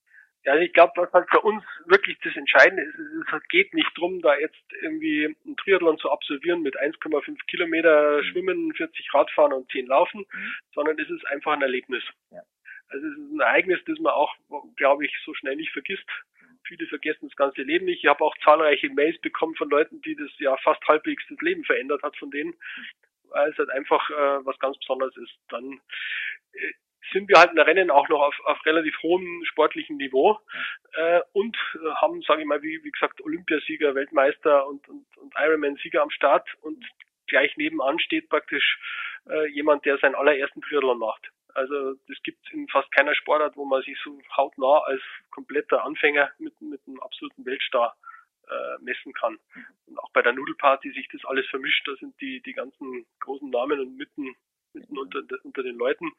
Ja, 0.43 0.55
ich 0.55 0.73
glaube, 0.73 0.93
was 0.95 1.13
halt 1.13 1.29
für 1.29 1.41
uns 1.41 1.63
wirklich 1.85 2.17
das 2.23 2.35
Entscheidende 2.35 2.81
ist, 2.81 2.97
es 2.97 3.47
geht 3.49 3.75
nicht 3.75 3.91
drum, 3.95 4.21
da 4.21 4.35
jetzt 4.35 4.63
irgendwie 4.81 5.35
einen 5.45 5.55
Triathlon 5.57 5.99
zu 5.99 6.09
absolvieren 6.09 6.63
mit 6.63 6.79
1,5 6.79 7.37
Kilometer 7.45 8.17
mhm. 8.17 8.23
Schwimmen, 8.23 8.73
40 8.73 9.13
Radfahren 9.13 9.53
und 9.53 9.69
10 9.71 9.85
Laufen, 9.85 10.21
mhm. 10.21 10.53
sondern 10.73 10.97
es 10.97 11.09
ist 11.11 11.27
einfach 11.27 11.51
ein 11.51 11.61
Erlebnis. 11.61 12.03
Ja. 12.31 12.41
Also 12.91 13.07
es 13.07 13.13
ist 13.13 13.31
ein 13.31 13.39
Ereignis, 13.39 13.79
das 13.85 13.99
man 13.99 14.13
auch, 14.13 14.33
glaube 14.75 15.05
ich, 15.05 15.13
so 15.25 15.33
schnell 15.33 15.55
nicht 15.55 15.71
vergisst. 15.71 16.07
Viele 16.67 16.85
vergessen 16.87 17.27
das 17.27 17.35
ganze 17.35 17.63
Leben 17.63 17.85
nicht. 17.85 18.03
Ich 18.03 18.09
habe 18.09 18.23
auch 18.23 18.35
zahlreiche 18.43 18.89
Mails 18.89 19.19
bekommen 19.21 19.55
von 19.55 19.69
Leuten, 19.69 20.01
die 20.01 20.15
das 20.15 20.29
ja 20.37 20.55
fast 20.57 20.85
halbwegs 20.87 21.23
das 21.29 21.39
Leben 21.41 21.63
verändert 21.63 22.03
hat 22.03 22.15
von 22.17 22.31
denen, 22.31 22.53
weil 23.29 23.49
es 23.49 23.57
halt 23.57 23.69
einfach 23.71 24.09
äh, 24.09 24.45
was 24.45 24.59
ganz 24.59 24.77
Besonderes 24.77 25.15
ist. 25.17 25.33
Dann 25.49 25.81
äh, 26.53 26.73
sind 27.11 27.27
wir 27.29 27.39
halt 27.39 27.49
in 27.49 27.55
der 27.55 27.67
Rennen 27.67 27.91
auch 27.91 28.07
noch 28.09 28.21
auf, 28.21 28.39
auf 28.45 28.65
relativ 28.65 28.95
hohem 29.01 29.43
sportlichen 29.45 29.97
Niveau 29.97 30.39
äh, 30.93 31.21
und 31.33 31.57
äh, 31.75 31.89
haben, 31.95 32.21
sage 32.21 32.41
ich 32.41 32.47
mal, 32.47 32.61
wie, 32.61 32.83
wie 32.83 32.91
gesagt, 32.91 33.21
Olympiasieger, 33.21 33.95
Weltmeister 33.95 34.67
und, 34.67 34.87
und, 34.87 35.05
und 35.17 35.33
Ironman-Sieger 35.37 36.01
am 36.01 36.11
Start 36.11 36.47
und 36.61 36.85
gleich 37.27 37.55
nebenan 37.57 37.99
steht 37.99 38.29
praktisch 38.29 38.79
äh, 39.29 39.47
jemand, 39.49 39.85
der 39.85 39.97
seinen 39.97 40.15
allerersten 40.15 40.61
Triathlon 40.61 40.99
macht. 40.99 41.29
Also 41.53 41.93
das 42.07 42.21
gibt 42.23 42.51
in 42.51 42.67
fast 42.67 42.91
keiner 42.91 43.15
Sportart, 43.15 43.55
wo 43.55 43.65
man 43.65 43.81
sich 43.83 43.97
so 44.03 44.19
hautnah 44.35 44.79
als 44.85 45.01
kompletter 45.29 45.83
Anfänger 45.83 46.31
mit, 46.39 46.59
mit 46.61 46.81
einem 46.87 46.99
absoluten 46.99 47.45
Weltstar 47.45 47.95
äh, 48.49 48.83
messen 48.83 49.13
kann. 49.13 49.37
Und 49.87 49.97
auch 49.99 50.11
bei 50.11 50.21
der 50.21 50.33
Nudelparty 50.33 50.91
sich 50.91 51.07
das 51.11 51.23
alles 51.25 51.47
vermischt, 51.47 51.87
da 51.87 51.95
sind 51.95 52.19
die, 52.21 52.41
die 52.41 52.53
ganzen 52.53 53.05
großen 53.19 53.49
Namen 53.49 53.79
und 53.79 53.97
mitten, 53.97 54.35
mitten 54.73 54.97
unter, 54.97 55.21
unter 55.43 55.63
den 55.63 55.77
Leuten. 55.77 56.11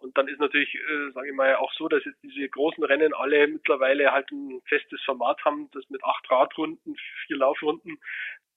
Und 0.00 0.16
dann 0.18 0.28
ist 0.28 0.38
natürlich, 0.38 0.74
äh, 0.74 1.10
sage 1.12 1.28
ich 1.28 1.34
mal, 1.34 1.56
auch 1.56 1.72
so, 1.72 1.88
dass 1.88 2.04
jetzt 2.04 2.22
diese 2.22 2.48
großen 2.48 2.84
Rennen 2.84 3.14
alle 3.14 3.46
mittlerweile 3.46 4.12
halt 4.12 4.30
ein 4.30 4.60
festes 4.68 5.02
Format 5.02 5.44
haben, 5.44 5.70
das 5.72 5.88
mit 5.88 6.04
acht 6.04 6.30
Radrunden, 6.30 6.96
vier 7.26 7.38
Laufrunden, 7.38 7.98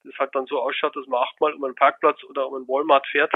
das 0.03 0.17
halt 0.17 0.35
dann 0.35 0.45
so 0.47 0.61
ausschaut, 0.61 0.95
dass 0.95 1.07
man 1.07 1.23
achtmal 1.23 1.53
um 1.53 1.63
einen 1.63 1.75
Parkplatz 1.75 2.23
oder 2.25 2.47
um 2.47 2.55
einen 2.55 2.67
Walmart 2.67 3.07
fährt 3.07 3.33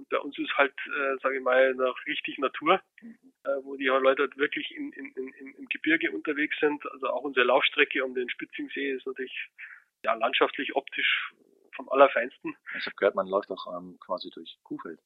und 0.00 0.08
bei 0.08 0.18
uns 0.18 0.38
ist 0.38 0.56
halt, 0.56 0.72
äh, 0.86 1.18
sage 1.22 1.36
ich 1.36 1.42
mal, 1.42 1.74
noch 1.74 1.94
richtig 2.06 2.38
Natur, 2.38 2.80
äh, 3.02 3.48
wo 3.62 3.76
die 3.76 3.84
Leute 3.84 4.22
halt 4.22 4.36
wirklich 4.38 4.74
in, 4.74 4.90
in, 4.92 5.12
in, 5.12 5.54
im 5.54 5.68
Gebirge 5.68 6.10
unterwegs 6.10 6.56
sind. 6.58 6.82
Also 6.90 7.08
auch 7.10 7.22
unsere 7.22 7.44
Laufstrecke 7.44 8.02
um 8.02 8.14
den 8.14 8.30
Spitzingsee 8.30 8.92
ist 8.92 9.06
natürlich 9.06 9.48
ja, 10.02 10.14
landschaftlich, 10.14 10.74
optisch 10.74 11.34
vom 11.76 11.90
Allerfeinsten. 11.90 12.56
Ich 12.78 12.86
habe 12.86 12.96
gehört, 12.96 13.14
man 13.14 13.28
läuft 13.28 13.50
auch 13.50 13.66
ähm, 13.76 13.98
quasi 14.00 14.30
durch 14.30 14.58
Kuhfeld. 14.64 14.98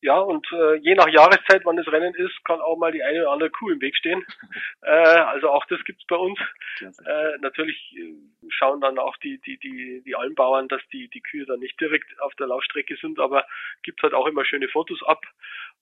Ja, 0.00 0.18
und 0.20 0.46
äh, 0.52 0.76
je 0.76 0.94
nach 0.94 1.08
Jahreszeit, 1.08 1.64
wann 1.64 1.76
das 1.76 1.88
Rennen 1.88 2.14
ist, 2.14 2.44
kann 2.44 2.60
auch 2.60 2.76
mal 2.76 2.92
die 2.92 3.02
eine 3.02 3.22
oder 3.22 3.32
andere 3.32 3.50
Kuh 3.50 3.70
im 3.70 3.80
Weg 3.80 3.96
stehen. 3.96 4.24
äh, 4.82 4.90
also 4.90 5.50
auch 5.50 5.64
das 5.66 5.82
gibt's 5.84 6.06
bei 6.06 6.14
uns. 6.16 6.38
Äh, 6.80 7.38
natürlich 7.40 7.96
äh, 7.96 8.14
schauen 8.48 8.80
dann 8.80 8.98
auch 8.98 9.16
die, 9.16 9.40
die, 9.40 9.58
die, 9.58 10.02
die 10.04 10.14
Almbauern, 10.14 10.68
dass 10.68 10.82
die, 10.92 11.08
die 11.08 11.20
Kühe 11.20 11.46
dann 11.46 11.58
nicht 11.58 11.80
direkt 11.80 12.06
auf 12.20 12.32
der 12.36 12.46
Laufstrecke 12.46 12.96
sind, 13.00 13.18
aber 13.18 13.44
gibt 13.82 14.00
halt 14.02 14.14
auch 14.14 14.26
immer 14.26 14.44
schöne 14.44 14.68
Fotos 14.68 15.02
ab. 15.02 15.24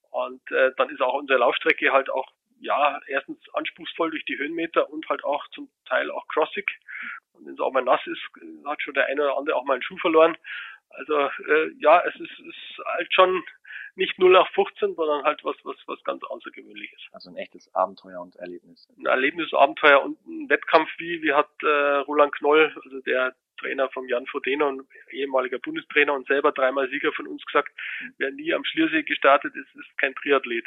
Und 0.09 0.41
äh, 0.51 0.71
dann 0.77 0.89
ist 0.89 1.01
auch 1.01 1.13
unsere 1.13 1.39
Laufstrecke 1.39 1.91
halt 1.91 2.09
auch, 2.09 2.31
ja, 2.59 2.99
erstens 3.05 3.37
anspruchsvoll 3.53 4.09
durch 4.09 4.25
die 4.25 4.39
Höhenmeter 4.39 4.89
und 4.89 5.07
halt 5.09 5.23
auch 5.23 5.47
zum 5.49 5.69
Teil 5.85 6.09
auch 6.09 6.27
crossig. 6.27 6.67
Und 7.33 7.45
wenn 7.45 7.53
es 7.53 7.59
auch 7.59 7.71
mal 7.71 7.83
nass 7.83 8.01
ist, 8.07 8.21
hat 8.65 8.81
schon 8.81 8.95
der 8.95 9.05
eine 9.05 9.21
oder 9.21 9.37
andere 9.37 9.55
auch 9.55 9.63
mal 9.63 9.73
einen 9.73 9.83
Schuh 9.83 9.97
verloren. 9.97 10.35
Also 10.89 11.29
äh, 11.47 11.71
ja, 11.77 12.01
es 12.07 12.15
ist, 12.15 12.39
ist 12.39 12.85
halt 12.85 13.13
schon 13.13 13.43
nicht 13.97 14.17
0 14.19 14.31
nach 14.31 14.49
15, 14.53 14.95
sondern 14.95 15.23
halt 15.23 15.43
was, 15.43 15.55
was, 15.63 15.75
was 15.87 16.03
ganz 16.03 16.23
Außergewöhnliches. 16.23 17.01
Also 17.11 17.29
ein 17.29 17.37
echtes 17.37 17.73
Abenteuer 17.73 18.21
und 18.21 18.35
Erlebnis. 18.35 18.87
Ein 18.97 19.07
Erlebnis, 19.07 19.53
Abenteuer 19.53 20.03
und 20.03 20.19
ein 20.25 20.49
Wettkampf 20.49 20.89
wie, 20.99 21.21
wie 21.23 21.33
hat 21.33 21.49
äh, 21.63 21.97
Roland 22.07 22.33
Knoll, 22.35 22.73
also 22.83 23.01
der 23.01 23.35
Trainer 23.59 23.89
von 23.89 24.07
Jan 24.07 24.27
Frodeno 24.27 24.67
und 24.69 24.87
ehemaliger 25.09 25.57
Bundestrainer 25.57 26.13
und 26.13 26.27
selber 26.27 26.51
dreimal 26.51 26.89
Sieger 26.89 27.11
von 27.11 27.27
uns 27.27 27.43
gesagt, 27.45 27.71
wer 28.17 28.31
nie 28.31 28.53
am 28.53 28.63
Schliersee 28.63 29.01
gestartet 29.01 29.55
ist, 29.55 29.75
ist 29.75 29.97
kein 29.97 30.13
Triathlet. 30.13 30.65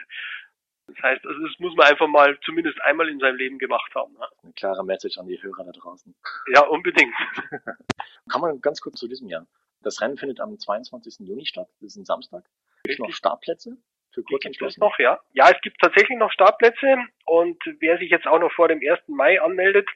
Das 0.89 1.03
heißt, 1.05 1.25
also 1.25 1.41
das 1.47 1.59
muss 1.61 1.77
man 1.77 1.87
einfach 1.87 2.09
mal 2.09 2.37
zumindest 2.41 2.81
einmal 2.83 3.09
in 3.09 3.21
seinem 3.21 3.37
Leben 3.37 3.59
gemacht 3.59 3.95
haben. 3.95 4.13
Ne? 4.15 4.27
Eine 4.43 4.53
klare 4.55 4.85
Message 4.85 5.19
an 5.19 5.29
die 5.29 5.41
Hörer 5.41 5.65
da 5.65 5.71
draußen. 5.71 6.15
Ja, 6.53 6.67
unbedingt. 6.67 7.15
Kann 8.29 8.41
man 8.41 8.61
ganz 8.61 8.81
kurz 8.81 8.99
zu 8.99 9.07
diesem 9.07 9.29
Jahr. 9.29 9.47
Das 9.83 10.01
Rennen 10.01 10.19
findet 10.19 10.41
am 10.41 10.59
22. 10.59 11.21
Juni 11.21 11.47
statt. 11.47 11.69
Das 11.81 11.93
ist 11.93 11.97
ein 11.97 12.05
Samstag. 12.05 12.45
Gibt 12.83 12.95
es 12.95 12.99
noch 12.99 13.13
Startplätze 13.13 13.77
für 14.13 14.23
Kurzentschlossene? 14.23 14.85
noch, 14.85 14.99
ja. 14.99 15.21
Ja, 15.33 15.51
es 15.51 15.61
gibt 15.63 15.79
tatsächlich 15.81 16.19
noch 16.19 16.33
Startplätze 16.33 16.97
und 17.27 17.63
wer 17.79 17.99
sich 17.99 18.11
jetzt 18.11 18.27
auch 18.27 18.39
noch 18.39 18.53
vor 18.53 18.69
dem 18.69 18.81
1. 18.81 19.09
Mai 19.09 19.41
anmeldet, 19.41 19.89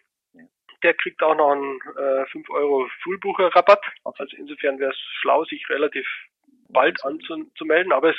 der 0.82 0.94
kriegt 0.94 1.22
auch 1.22 1.34
noch 1.34 1.52
einen 1.52 1.80
äh, 1.96 2.26
5 2.26 2.48
Euro 2.50 2.86
Fullbucher-Rabatt. 3.02 3.82
Okay. 4.04 4.22
Also 4.22 4.36
insofern 4.36 4.78
wäre 4.78 4.92
es 4.92 4.98
schlau, 5.20 5.44
sich 5.44 5.68
relativ 5.70 6.06
bald 6.68 7.02
anzumelden, 7.04 7.92
aber 7.92 8.10
es, 8.10 8.16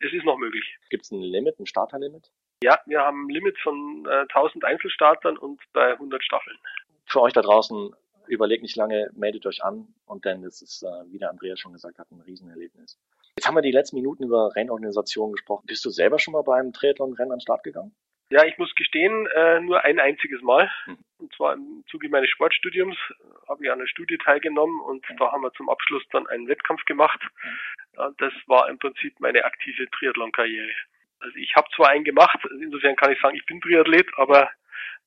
es 0.00 0.12
ist 0.12 0.24
noch 0.24 0.36
möglich. 0.36 0.64
Gibt 0.88 1.04
es 1.04 1.12
ein 1.12 1.22
Limit, 1.22 1.58
ein 1.60 1.66
Starterlimit? 1.66 2.30
Ja, 2.62 2.80
wir 2.86 3.00
haben 3.00 3.26
ein 3.26 3.30
Limit 3.30 3.58
von 3.60 4.06
äh, 4.06 4.26
1000 4.34 4.64
Einzelstartern 4.64 5.38
und 5.38 5.60
bei 5.72 5.92
100 5.92 6.22
Staffeln. 6.22 6.58
Für 7.06 7.22
euch 7.22 7.32
da 7.32 7.42
draußen, 7.42 7.94
überlegt 8.26 8.62
nicht 8.62 8.76
lange, 8.76 9.10
meldet 9.14 9.46
euch 9.46 9.62
an 9.64 9.94
und 10.06 10.26
dann 10.26 10.42
ist 10.42 10.62
es, 10.62 10.82
äh, 10.82 11.12
wie 11.12 11.18
der 11.18 11.30
Andreas 11.30 11.60
schon 11.60 11.72
gesagt 11.72 11.98
hat, 11.98 12.10
ein 12.10 12.20
Riesenerlebnis. 12.20 12.98
Jetzt 13.40 13.46
haben 13.46 13.54
wir 13.54 13.62
die 13.62 13.70
letzten 13.70 13.96
Minuten 13.96 14.24
über 14.24 14.54
Rennorganisationen 14.54 15.32
gesprochen. 15.32 15.64
Bist 15.66 15.82
du 15.86 15.88
selber 15.88 16.18
schon 16.18 16.32
mal 16.32 16.42
beim 16.42 16.74
Triathlon-Rennen 16.74 17.32
an 17.32 17.38
den 17.38 17.40
Start 17.40 17.64
gegangen? 17.64 17.96
Ja, 18.28 18.44
ich 18.44 18.58
muss 18.58 18.74
gestehen, 18.74 19.26
äh, 19.34 19.60
nur 19.60 19.82
ein 19.82 19.98
einziges 19.98 20.42
Mal. 20.42 20.70
Hm. 20.84 20.98
Und 21.16 21.34
zwar 21.34 21.54
im 21.54 21.82
Zuge 21.90 22.10
meines 22.10 22.28
Sportstudiums 22.28 22.98
äh, 23.08 23.48
habe 23.48 23.64
ich 23.64 23.70
an 23.70 23.78
einer 23.78 23.88
Studie 23.88 24.18
teilgenommen 24.18 24.78
und 24.82 25.08
hm. 25.08 25.16
da 25.16 25.32
haben 25.32 25.40
wir 25.40 25.54
zum 25.54 25.70
Abschluss 25.70 26.02
dann 26.12 26.26
einen 26.26 26.48
Wettkampf 26.48 26.84
gemacht. 26.84 27.18
Hm. 27.40 28.14
Das 28.18 28.34
war 28.46 28.68
im 28.68 28.78
Prinzip 28.78 29.18
meine 29.20 29.42
aktive 29.42 29.88
Triathlon-Karriere. 29.88 30.72
Also 31.20 31.36
ich 31.36 31.56
habe 31.56 31.68
zwar 31.74 31.88
einen 31.88 32.04
gemacht, 32.04 32.40
also 32.42 32.62
insofern 32.62 32.96
kann 32.96 33.10
ich 33.10 33.22
sagen, 33.22 33.38
ich 33.38 33.46
bin 33.46 33.62
Triathlet, 33.62 34.08
aber 34.18 34.50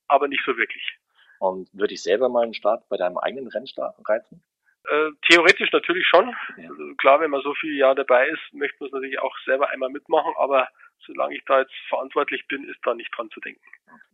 aber 0.08 0.28
nicht 0.28 0.42
so 0.44 0.58
wirklich. 0.58 0.98
Und 1.38 1.70
würde 1.72 1.94
ich 1.94 2.02
selber 2.02 2.30
mal 2.30 2.46
einen 2.46 2.56
Start 2.56 2.90
bei 2.90 2.98
deinem 2.98 3.20
eigenen 3.20 3.50
Rennstart 3.50 3.96
reizen? 4.10 4.42
Äh, 4.86 5.12
theoretisch 5.30 5.72
natürlich 5.72 6.06
schon. 6.08 6.36
Ja. 6.58 6.70
Also 6.70 6.96
klar, 6.96 7.22
wenn 7.22 7.32
man 7.32 7.42
so 7.42 7.54
viele 7.56 7.76
Jahre 7.76 7.96
dabei 7.96 8.28
ist, 8.28 8.54
möchte 8.54 8.78
man 8.80 8.88
es 8.88 8.94
natürlich 8.94 9.20
auch 9.20 9.36
selber 9.46 9.70
einmal 9.70 9.90
mitmachen, 9.90 10.34
aber 10.38 10.68
solange 11.06 11.36
ich 11.36 11.44
da 11.46 11.62
jetzt 11.62 11.74
verantwortlich 11.88 12.48
bin, 12.48 12.68
ist 12.70 12.80
da 12.84 12.94
nicht 12.94 13.12
dran 13.16 13.30
zu 13.30 13.40
denken. 13.40 13.62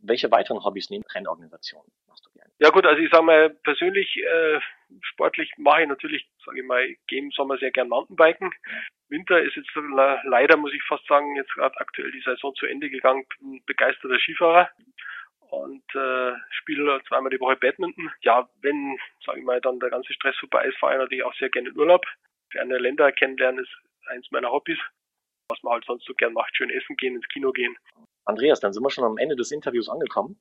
Welche 0.02 0.30
weiteren 0.30 0.62
Hobbys 0.64 0.90
neben 0.90 1.04
Rennorganisation 1.14 1.82
machst 2.06 2.26
du 2.26 2.30
gerne? 2.32 2.50
Ja 2.58 2.70
gut, 2.70 2.86
also 2.86 3.00
ich 3.00 3.10
sage 3.10 3.24
mal 3.24 3.50
persönlich, 3.50 4.16
äh, 4.16 4.60
sportlich 5.00 5.52
mache 5.56 5.82
ich 5.82 5.88
natürlich, 5.88 6.28
sage 6.44 6.60
ich 6.60 6.66
mal, 6.66 6.86
gehe 7.06 7.20
im 7.20 7.30
Sommer 7.32 7.58
sehr 7.58 7.70
gern 7.70 7.88
Mountainbiken. 7.88 8.52
Winter 9.08 9.42
ist 9.42 9.56
jetzt 9.56 9.70
leider, 10.24 10.56
muss 10.56 10.72
ich 10.72 10.82
fast 10.84 11.06
sagen, 11.06 11.34
jetzt 11.36 11.52
gerade 11.54 11.78
aktuell 11.80 12.12
die 12.12 12.20
Saison 12.20 12.54
zu 12.54 12.66
Ende 12.66 12.90
gegangen, 12.90 13.24
bin 13.40 13.62
begeisterter 13.66 14.18
Skifahrer 14.20 14.70
und 15.50 15.82
äh, 15.94 16.32
spiele 16.50 17.00
zweimal 17.08 17.30
die 17.30 17.40
Woche 17.40 17.56
Badminton. 17.56 18.10
Ja, 18.22 18.48
wenn, 18.62 18.98
sage 19.24 19.40
ich 19.40 19.44
mal, 19.44 19.60
dann 19.60 19.80
der 19.80 19.90
ganze 19.90 20.12
Stress 20.12 20.36
vorbei 20.38 20.66
ist, 20.66 20.78
fahre 20.78 20.94
ich 20.94 20.98
natürlich 21.00 21.24
auch 21.24 21.34
sehr 21.34 21.50
gerne 21.50 21.68
in 21.68 21.78
Urlaub. 21.78 22.04
Ferne 22.50 22.78
Länder 22.78 23.12
kennenlernen 23.12 23.64
ist 23.64 23.70
eins 24.08 24.30
meiner 24.30 24.50
Hobbys. 24.50 24.78
Was 25.48 25.62
man 25.62 25.74
halt 25.74 25.84
sonst 25.84 26.06
so 26.06 26.14
gern 26.14 26.32
macht, 26.32 26.56
schön 26.56 26.70
essen 26.70 26.96
gehen, 26.96 27.16
ins 27.16 27.28
Kino 27.28 27.52
gehen. 27.52 27.76
Andreas, 28.24 28.60
dann 28.60 28.72
sind 28.72 28.82
wir 28.82 28.90
schon 28.90 29.04
am 29.04 29.18
Ende 29.18 29.36
des 29.36 29.50
Interviews 29.50 29.88
angekommen. 29.88 30.40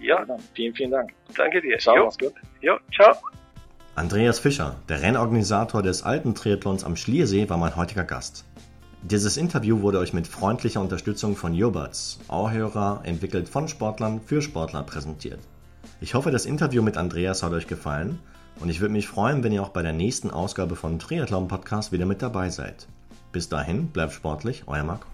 Ja. 0.00 0.26
Vielen, 0.54 0.74
vielen 0.74 0.90
Dank. 0.90 1.12
Danke 1.36 1.60
dir. 1.60 1.78
Ciao, 1.78 1.96
jo. 1.96 2.04
mach's 2.04 2.18
gut. 2.18 2.34
Jo, 2.60 2.78
ciao. 2.92 3.14
Andreas 3.94 4.38
Fischer, 4.38 4.76
der 4.88 5.02
Rennorganisator 5.02 5.82
des 5.82 6.02
alten 6.02 6.34
Triathlons 6.34 6.82
am 6.82 6.96
Schliersee, 6.96 7.48
war 7.48 7.58
mein 7.58 7.76
heutiger 7.76 8.04
Gast. 8.04 8.44
Dieses 9.02 9.36
Interview 9.36 9.82
wurde 9.82 9.98
euch 9.98 10.12
mit 10.12 10.26
freundlicher 10.26 10.80
Unterstützung 10.80 11.36
von 11.36 11.54
Joberts, 11.54 12.20
Ohrhörer, 12.28 13.00
entwickelt 13.04 13.48
von 13.48 13.68
Sportlern 13.68 14.20
für 14.20 14.40
Sportler, 14.40 14.82
präsentiert. 14.84 15.40
Ich 16.00 16.14
hoffe, 16.14 16.30
das 16.30 16.46
Interview 16.46 16.82
mit 16.82 16.96
Andreas 16.96 17.42
hat 17.42 17.52
euch 17.52 17.66
gefallen 17.66 18.18
und 18.60 18.70
ich 18.70 18.80
würde 18.80 18.92
mich 18.92 19.08
freuen, 19.08 19.42
wenn 19.42 19.52
ihr 19.52 19.62
auch 19.62 19.70
bei 19.70 19.82
der 19.82 19.92
nächsten 19.92 20.30
Ausgabe 20.30 20.76
von 20.76 20.98
Triathlon 20.98 21.48
Podcast 21.48 21.92
wieder 21.92 22.06
mit 22.06 22.22
dabei 22.22 22.48
seid. 22.48 22.86
Bis 23.32 23.48
dahin, 23.48 23.88
bleibt 23.88 24.12
sportlich, 24.12 24.64
euer 24.66 24.84
Marco. 24.84 25.06